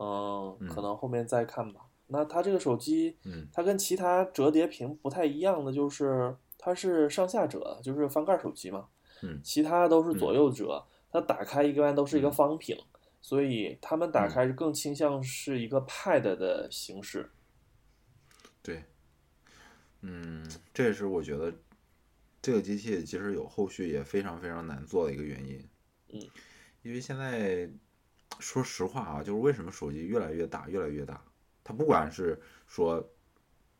[0.00, 1.82] 嗯，嗯可能后面再看吧。
[2.08, 3.46] 那它这个手机，嗯。
[3.52, 8.86] 它跟其他折叠屏不太一样的就是它是上下折，就是翻盖手机嘛，
[9.22, 9.40] 嗯。
[9.44, 10.32] 其他都是左。
[10.34, 12.32] 右折，它打开一般都是一个嗯。
[12.32, 12.76] 方屏，
[13.22, 17.30] 所以他们打嗯开更倾向是一个 Pad 的形式。
[18.62, 18.84] 对，
[20.02, 21.54] 嗯，这也是我觉得
[22.42, 25.68] 这个机器其实有后续也非常非常难做的一个原因。
[26.08, 26.20] 嗯，
[26.82, 27.70] 因为现在
[28.38, 31.24] 说实话啊，就是为什么手机越来越大，越来越大，
[31.64, 33.08] 它不管是说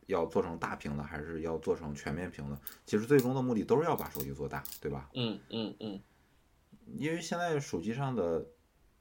[0.07, 5.11] 要做成大屏的，还是要做成全面屏的，其实最终的目的都是要把手机做大，对吧？
[5.15, 6.01] 嗯嗯嗯，
[6.97, 8.47] 因为现在手机上的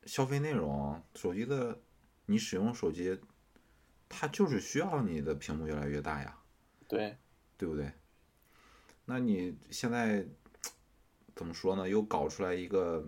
[0.05, 1.81] 消费内容，手机的
[2.25, 3.19] 你使用手机，
[4.09, 6.37] 它就是需要你的屏幕越来越大呀。
[6.87, 7.17] 对，
[7.57, 7.91] 对不对？
[9.05, 10.25] 那你现在
[11.35, 11.87] 怎么说呢？
[11.87, 13.05] 又搞出来一个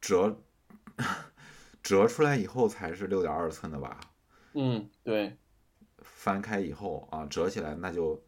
[0.00, 0.42] 折
[1.82, 4.00] 折出来以后才是六点二寸的吧？
[4.54, 5.36] 嗯对，
[5.98, 8.22] 翻开以后啊，折起来那就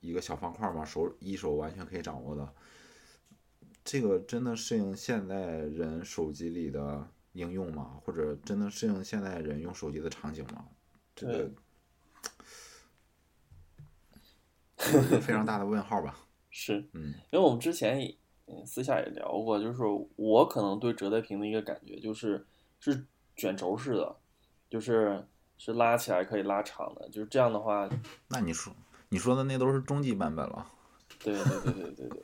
[0.00, 2.54] 一个小方块嘛，手一手完全可以掌握的。
[3.90, 7.98] 这个真的适应现代人手机里的应用吗？
[8.04, 10.66] 或者真的适应现代人用手机的场景吗？
[11.16, 11.50] 这个
[15.22, 16.20] 非常大的问号吧。
[16.50, 16.86] 是。
[16.92, 18.14] 嗯因为我们之前也
[18.44, 19.82] 嗯私下也聊过，就是
[20.16, 22.44] 我可能对折叠屏的一个感觉就是
[22.80, 24.16] 是卷轴式的，
[24.68, 25.26] 就是
[25.56, 27.88] 是拉起来可以拉长的，就是这样的话，
[28.28, 28.70] 那你说
[29.08, 30.70] 你说的那都是中级版本了。
[31.18, 32.22] 对对对对对对。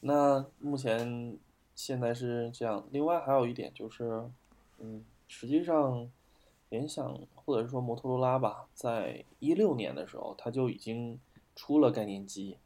[0.00, 1.38] 那目前
[1.74, 4.22] 现在是这样，另外还有一点就是，
[4.78, 6.10] 嗯，实际上
[6.70, 11.18] 联想或者是说摩托罗拉吧，在一六年的时候，它就已经
[11.54, 12.56] 出了概念机，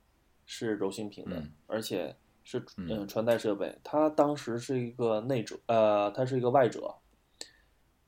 [0.46, 2.14] 是柔性屏的，嗯而且
[2.44, 3.76] 是嗯嗯穿戴设备。
[3.82, 6.94] 它当时是一个内折，呃，它是一个外折，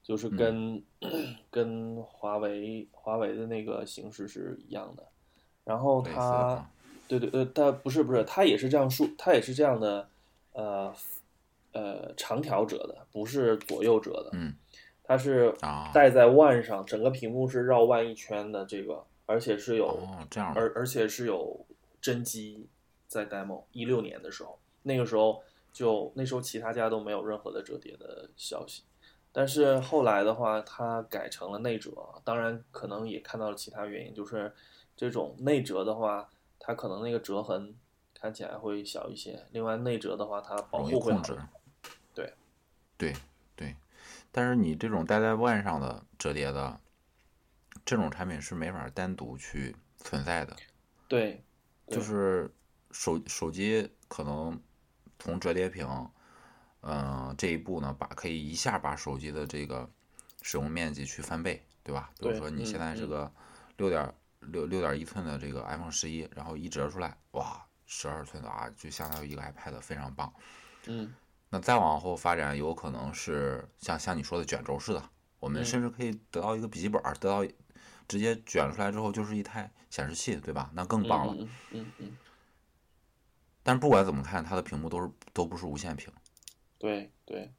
[0.03, 0.83] 就是跟、
[1.51, 5.05] 跟华为华为的那个形式是一样的。
[5.65, 6.71] 然后它啊，
[7.09, 10.09] 对对呃，它不是不是，它也是这样竖，它也是这样的，
[10.53, 10.95] 呃
[11.73, 14.55] 呃长条折的，不是左右折的，嗯
[15.05, 21.65] 它是啊戴在腕上，整个屏幕是绕腕一圈的这个，而且是有，哦这样而而且是有
[22.01, 22.67] 真机
[23.07, 25.43] 在 demo，一六年的时候，那个时候
[25.73, 28.83] 就那时候其他家都没有任何的折叠的消息。
[29.31, 31.93] 但是后来的话，它改成了内折，
[32.25, 34.51] 当然可能也看到了其他原因，就是
[34.97, 36.27] 这种内折的话，
[36.59, 37.77] 它可能那个折痕
[38.15, 39.47] 看起来会小一些。
[39.51, 41.39] 另外内折的话，它保容易控制。
[42.15, 42.35] 对
[42.97, 43.15] 对
[43.55, 43.77] 对，
[44.33, 46.81] 但是你这种戴在腕上的折叠的
[47.85, 50.57] 这种产品是没法单独去存在的，
[51.07, 51.45] 对，
[51.89, 52.51] 就是
[52.91, 54.59] 手手机可能
[55.19, 55.87] 从折叠屏，
[56.81, 59.89] 嗯、这一步呢，把可以一下把手机的这个
[60.43, 62.11] 使用面积去翻倍，对吧？
[62.19, 63.31] 比如说你现在是个
[63.77, 64.13] 六点
[64.51, 70.33] 六六点一寸的这个 iPhone 十一，然后一折出来，哇，十二寸的啊，就相当于一个 iPad，非常棒。
[70.87, 71.13] 嗯
[71.49, 77.47] 那再往后发展，有可能是像像你说的卷轴式的，我们嗯甚至可以得到一个笔记本儿，得到
[78.09, 80.71] 直接卷出来之后就是一台显示器，对吧？
[80.75, 81.35] 那更嗯棒了。
[81.39, 82.17] 嗯嗯嗯，
[83.63, 86.13] 但不管怎么看，它的屏幕都是都不是无限屏，
[86.79, 87.53] 对对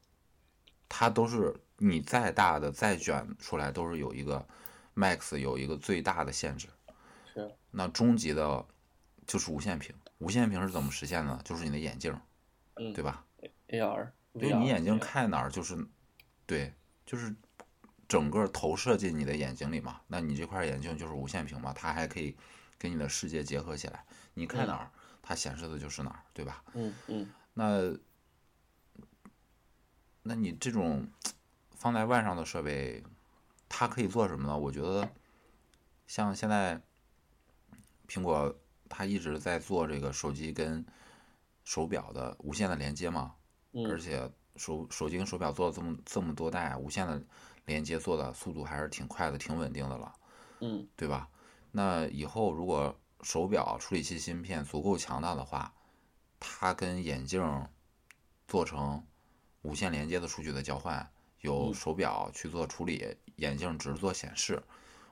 [0.86, 4.46] 它都是你再大的再卷出来都是有一个
[4.94, 6.68] max 有一个最大的限制。
[7.70, 8.66] 是，那终极的
[9.26, 9.94] 就是无线屏。
[10.18, 11.40] 无线屏是怎么实现的呢？
[11.44, 12.18] 就是你的眼镜，
[12.74, 13.24] 嗯对吧
[13.68, 15.86] ？，AR，对你眼睛看哪儿就是，
[16.44, 16.74] 对，
[17.06, 17.34] 就是
[18.08, 20.00] 整个投射进你的眼睛里嘛。
[20.08, 22.36] 那你这块眼镜就是无线屏嘛，它还可以
[22.78, 24.04] 跟你的世界结合起来。
[24.34, 24.90] 你看哪儿，
[25.22, 26.64] 它显示的就是哪儿，对吧？
[26.74, 27.96] 嗯嗯那
[30.22, 31.08] 那你这种
[31.70, 33.04] 放在腕上的设备，
[33.68, 34.58] 它可以做什么呢？
[34.58, 35.08] 我觉得
[36.06, 36.82] 像现在
[38.08, 38.52] 苹果
[38.88, 40.84] 它一直在做这个手机跟
[41.64, 43.34] 手表的无线的连接嘛，
[43.74, 47.22] 而嗯且手手机跟手表做了这么这么多代，无线的
[47.66, 50.12] 连接做的速度还是挺快的，挺稳定的了。
[50.60, 51.28] 嗯对吧？
[51.70, 55.72] 那以后如果手表处理器芯片足够强大的话，
[56.40, 57.68] 它跟眼镜
[58.46, 59.04] 做成
[59.62, 61.08] 无线连接的数据的交换，
[61.42, 64.62] 由嗯手表去做处理，眼镜只是做显示。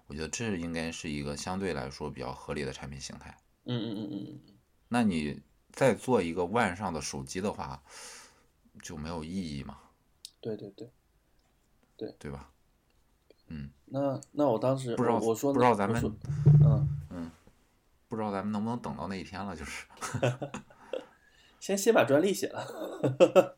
[0.06, 3.36] 我觉得这应该是一个相对来说比较合理的产品形态。
[3.64, 4.40] 嗯嗯嗯嗯嗯，
[4.88, 5.42] 那你
[5.72, 7.82] 再做一个腕上的手机的话，
[8.82, 9.78] 就没有意义嘛，
[10.40, 10.88] 对对对，
[11.96, 12.50] 对对吧？
[13.48, 16.02] 嗯那那我当时不知道我我说不知道咱们
[16.64, 17.30] 嗯嗯，
[18.08, 19.86] 不知道咱们能不能等到那一天了，就是。
[21.58, 23.56] 先先把专利写了。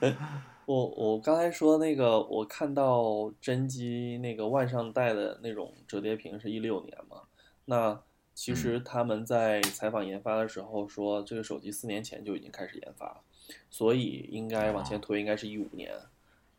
[0.66, 7.22] 我我刚才说那个，我看到真机那个腕上戴的那种折叠屏是一六年嘛，
[7.66, 8.00] 那
[8.34, 13.22] 其实他们在采访研发的时候说，这个手机四年前就已经开始研发，
[13.70, 15.92] 所以应该往前推应该是一五年。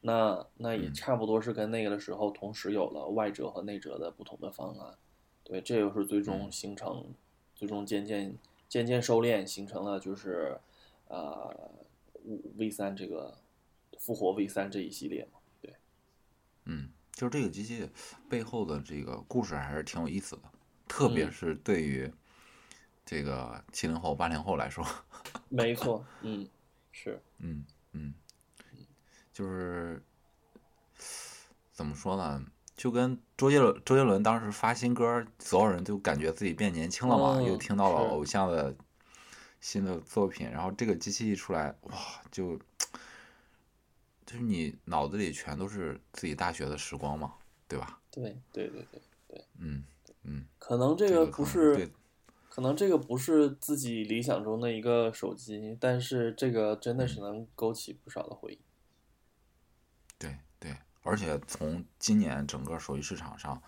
[0.02, 0.94] 那那也嗯。
[0.94, 4.96] 差不多是跟那个的时候同时有了外折和内折的不同的方案，
[5.44, 6.52] 对，这就是最终嗯。
[6.52, 7.04] 形成，
[7.56, 8.36] 最终渐渐
[8.70, 10.58] 渐渐收敛，形成了就是，
[11.08, 11.54] 呃
[12.56, 13.36] ，V 三这个
[14.06, 15.74] 复活 V 三这一系列嘛，对，
[16.66, 17.90] 嗯，就是这个机器
[18.30, 20.44] 背后的这个故事还是挺有意思的，
[20.88, 22.12] 特别嗯是对于
[23.04, 24.86] 这个七零后、八零后来说，
[25.50, 26.48] 没错，嗯，
[26.92, 28.14] 是，嗯嗯，
[29.34, 30.04] 就是
[31.74, 32.46] 怎么说呢？
[32.76, 38.76] 就跟周杰伦，周杰伦当时发新歌，所有人就感觉自己变年轻了嘛，又嗯听到了偶像的
[39.62, 41.98] 新的作品，然后这个机器一出来，哇，
[42.30, 42.60] 就
[44.26, 47.36] 就是你脑子里全都是自己大学的时光嘛，
[47.68, 48.00] 对吧？
[48.10, 49.84] 对对对对对，嗯
[50.24, 51.92] 嗯，可能这这个不是对，
[52.50, 58.60] 可能这个不是自己理想中的一个手机，但是这个真的是能勾起不少的回忆。
[60.18, 63.62] 对对，而且从今年整个手机市场上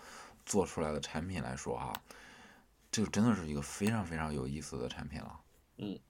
[0.44, 1.92] 做出来的产品来说啊、
[2.90, 5.40] 这个真的是一个非常非常有意思的产品了。
[5.76, 6.00] 嗯，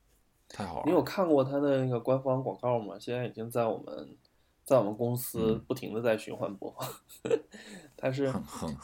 [0.49, 1.03] 太好了你有。
[1.03, 2.97] 看过它的那个官方广告吗？
[2.99, 4.17] 现在已经在我们
[4.69, 6.87] 在我们公司嗯不停的在循环播放。
[7.97, 8.31] 它是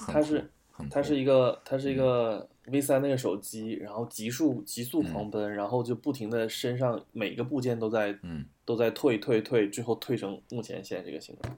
[0.08, 11.54] 它是很它是一个它是一个 V 三那个手机，然后极速极速嗯狂奔，然后就不停的身上每个部件都在嗯，都在退退退，最后退成目前现在这个形状。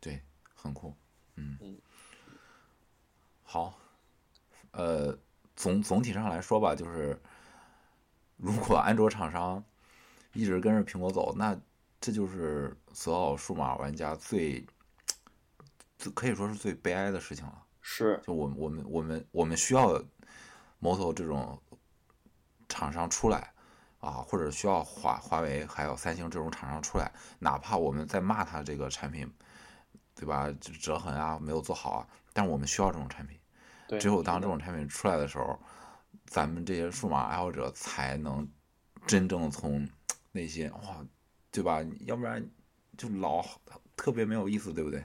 [0.00, 0.20] 对，
[0.52, 0.92] 很酷。
[1.36, 1.78] 嗯嗯
[3.44, 3.78] 好，
[4.72, 5.16] 呃，
[5.54, 7.16] 总总体上来说吧，就是
[8.36, 9.64] 如果安卓厂商
[10.34, 11.56] 一直跟着苹果走，那
[12.00, 14.66] 这就是所有数码玩家最，
[15.98, 17.62] 最可以说是最悲哀的事情了。
[17.82, 20.02] 是，就我们我们我们我们需要
[20.80, 21.60] Moto 这种
[22.68, 23.52] 厂商出来
[23.98, 29.30] 啊，或者需要华华为还有三星这种厂商出来，哪怕我们在骂它这个产品，
[30.14, 30.50] 对吧？
[30.60, 33.38] 就折痕啊没有做好啊，但是我们需要这种产品。
[33.88, 35.58] 对，只有当这种产品出来的时候，
[36.26, 38.48] 咱们这些数码爱好者才能
[39.06, 39.86] 真正从
[40.32, 41.04] 内心哇，
[41.52, 41.84] 对吧？
[42.06, 42.44] 要不然
[42.96, 43.44] 就老
[43.96, 45.04] 特别没有意思，对不对？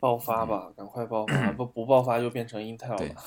[0.00, 3.22] 爆发吧，赶快爆发， 不不爆发就变成 Intel 了。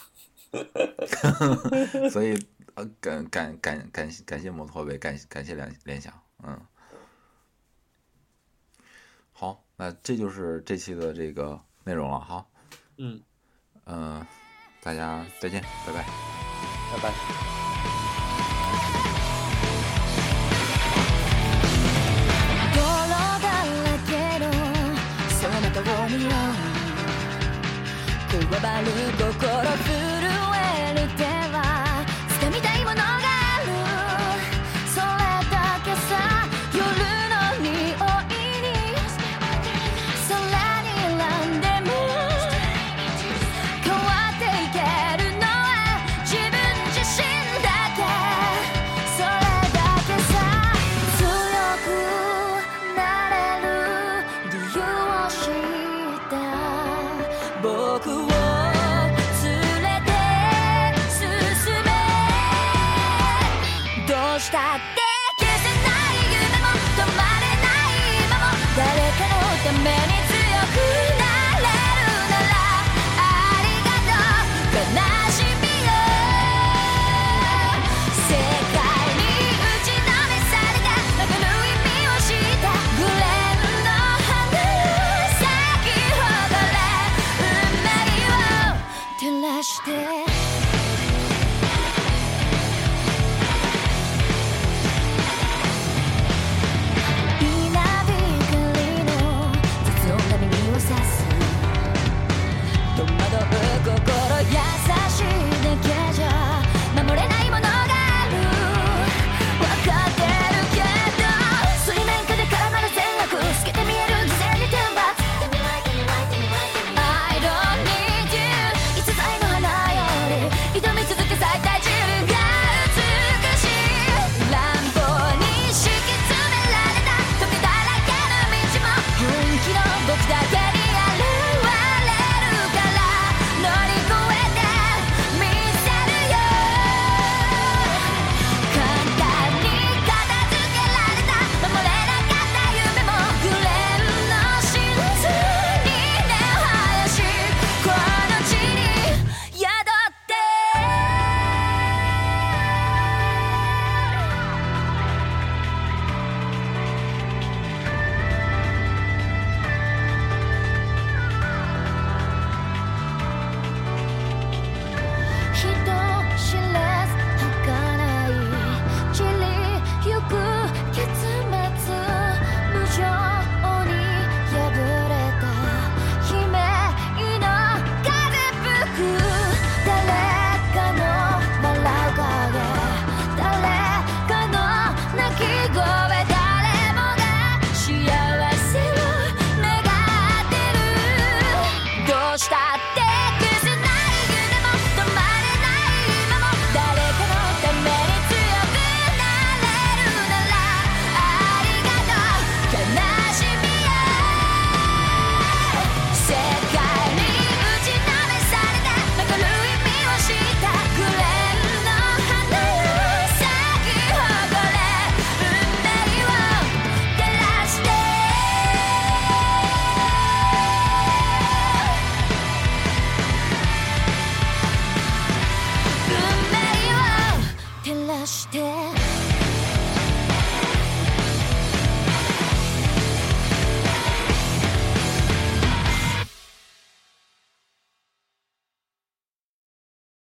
[2.09, 2.37] 所以
[2.75, 6.59] 呃，感感感感谢感谢摩托呗，感感谢联联想，嗯。
[9.31, 12.45] 好，那这就是这期的这个内容了哈，
[12.97, 13.21] 嗯，
[13.85, 14.25] 嗯、
[14.81, 16.05] 大家再见，拜拜。
[16.93, 17.64] 拜拜。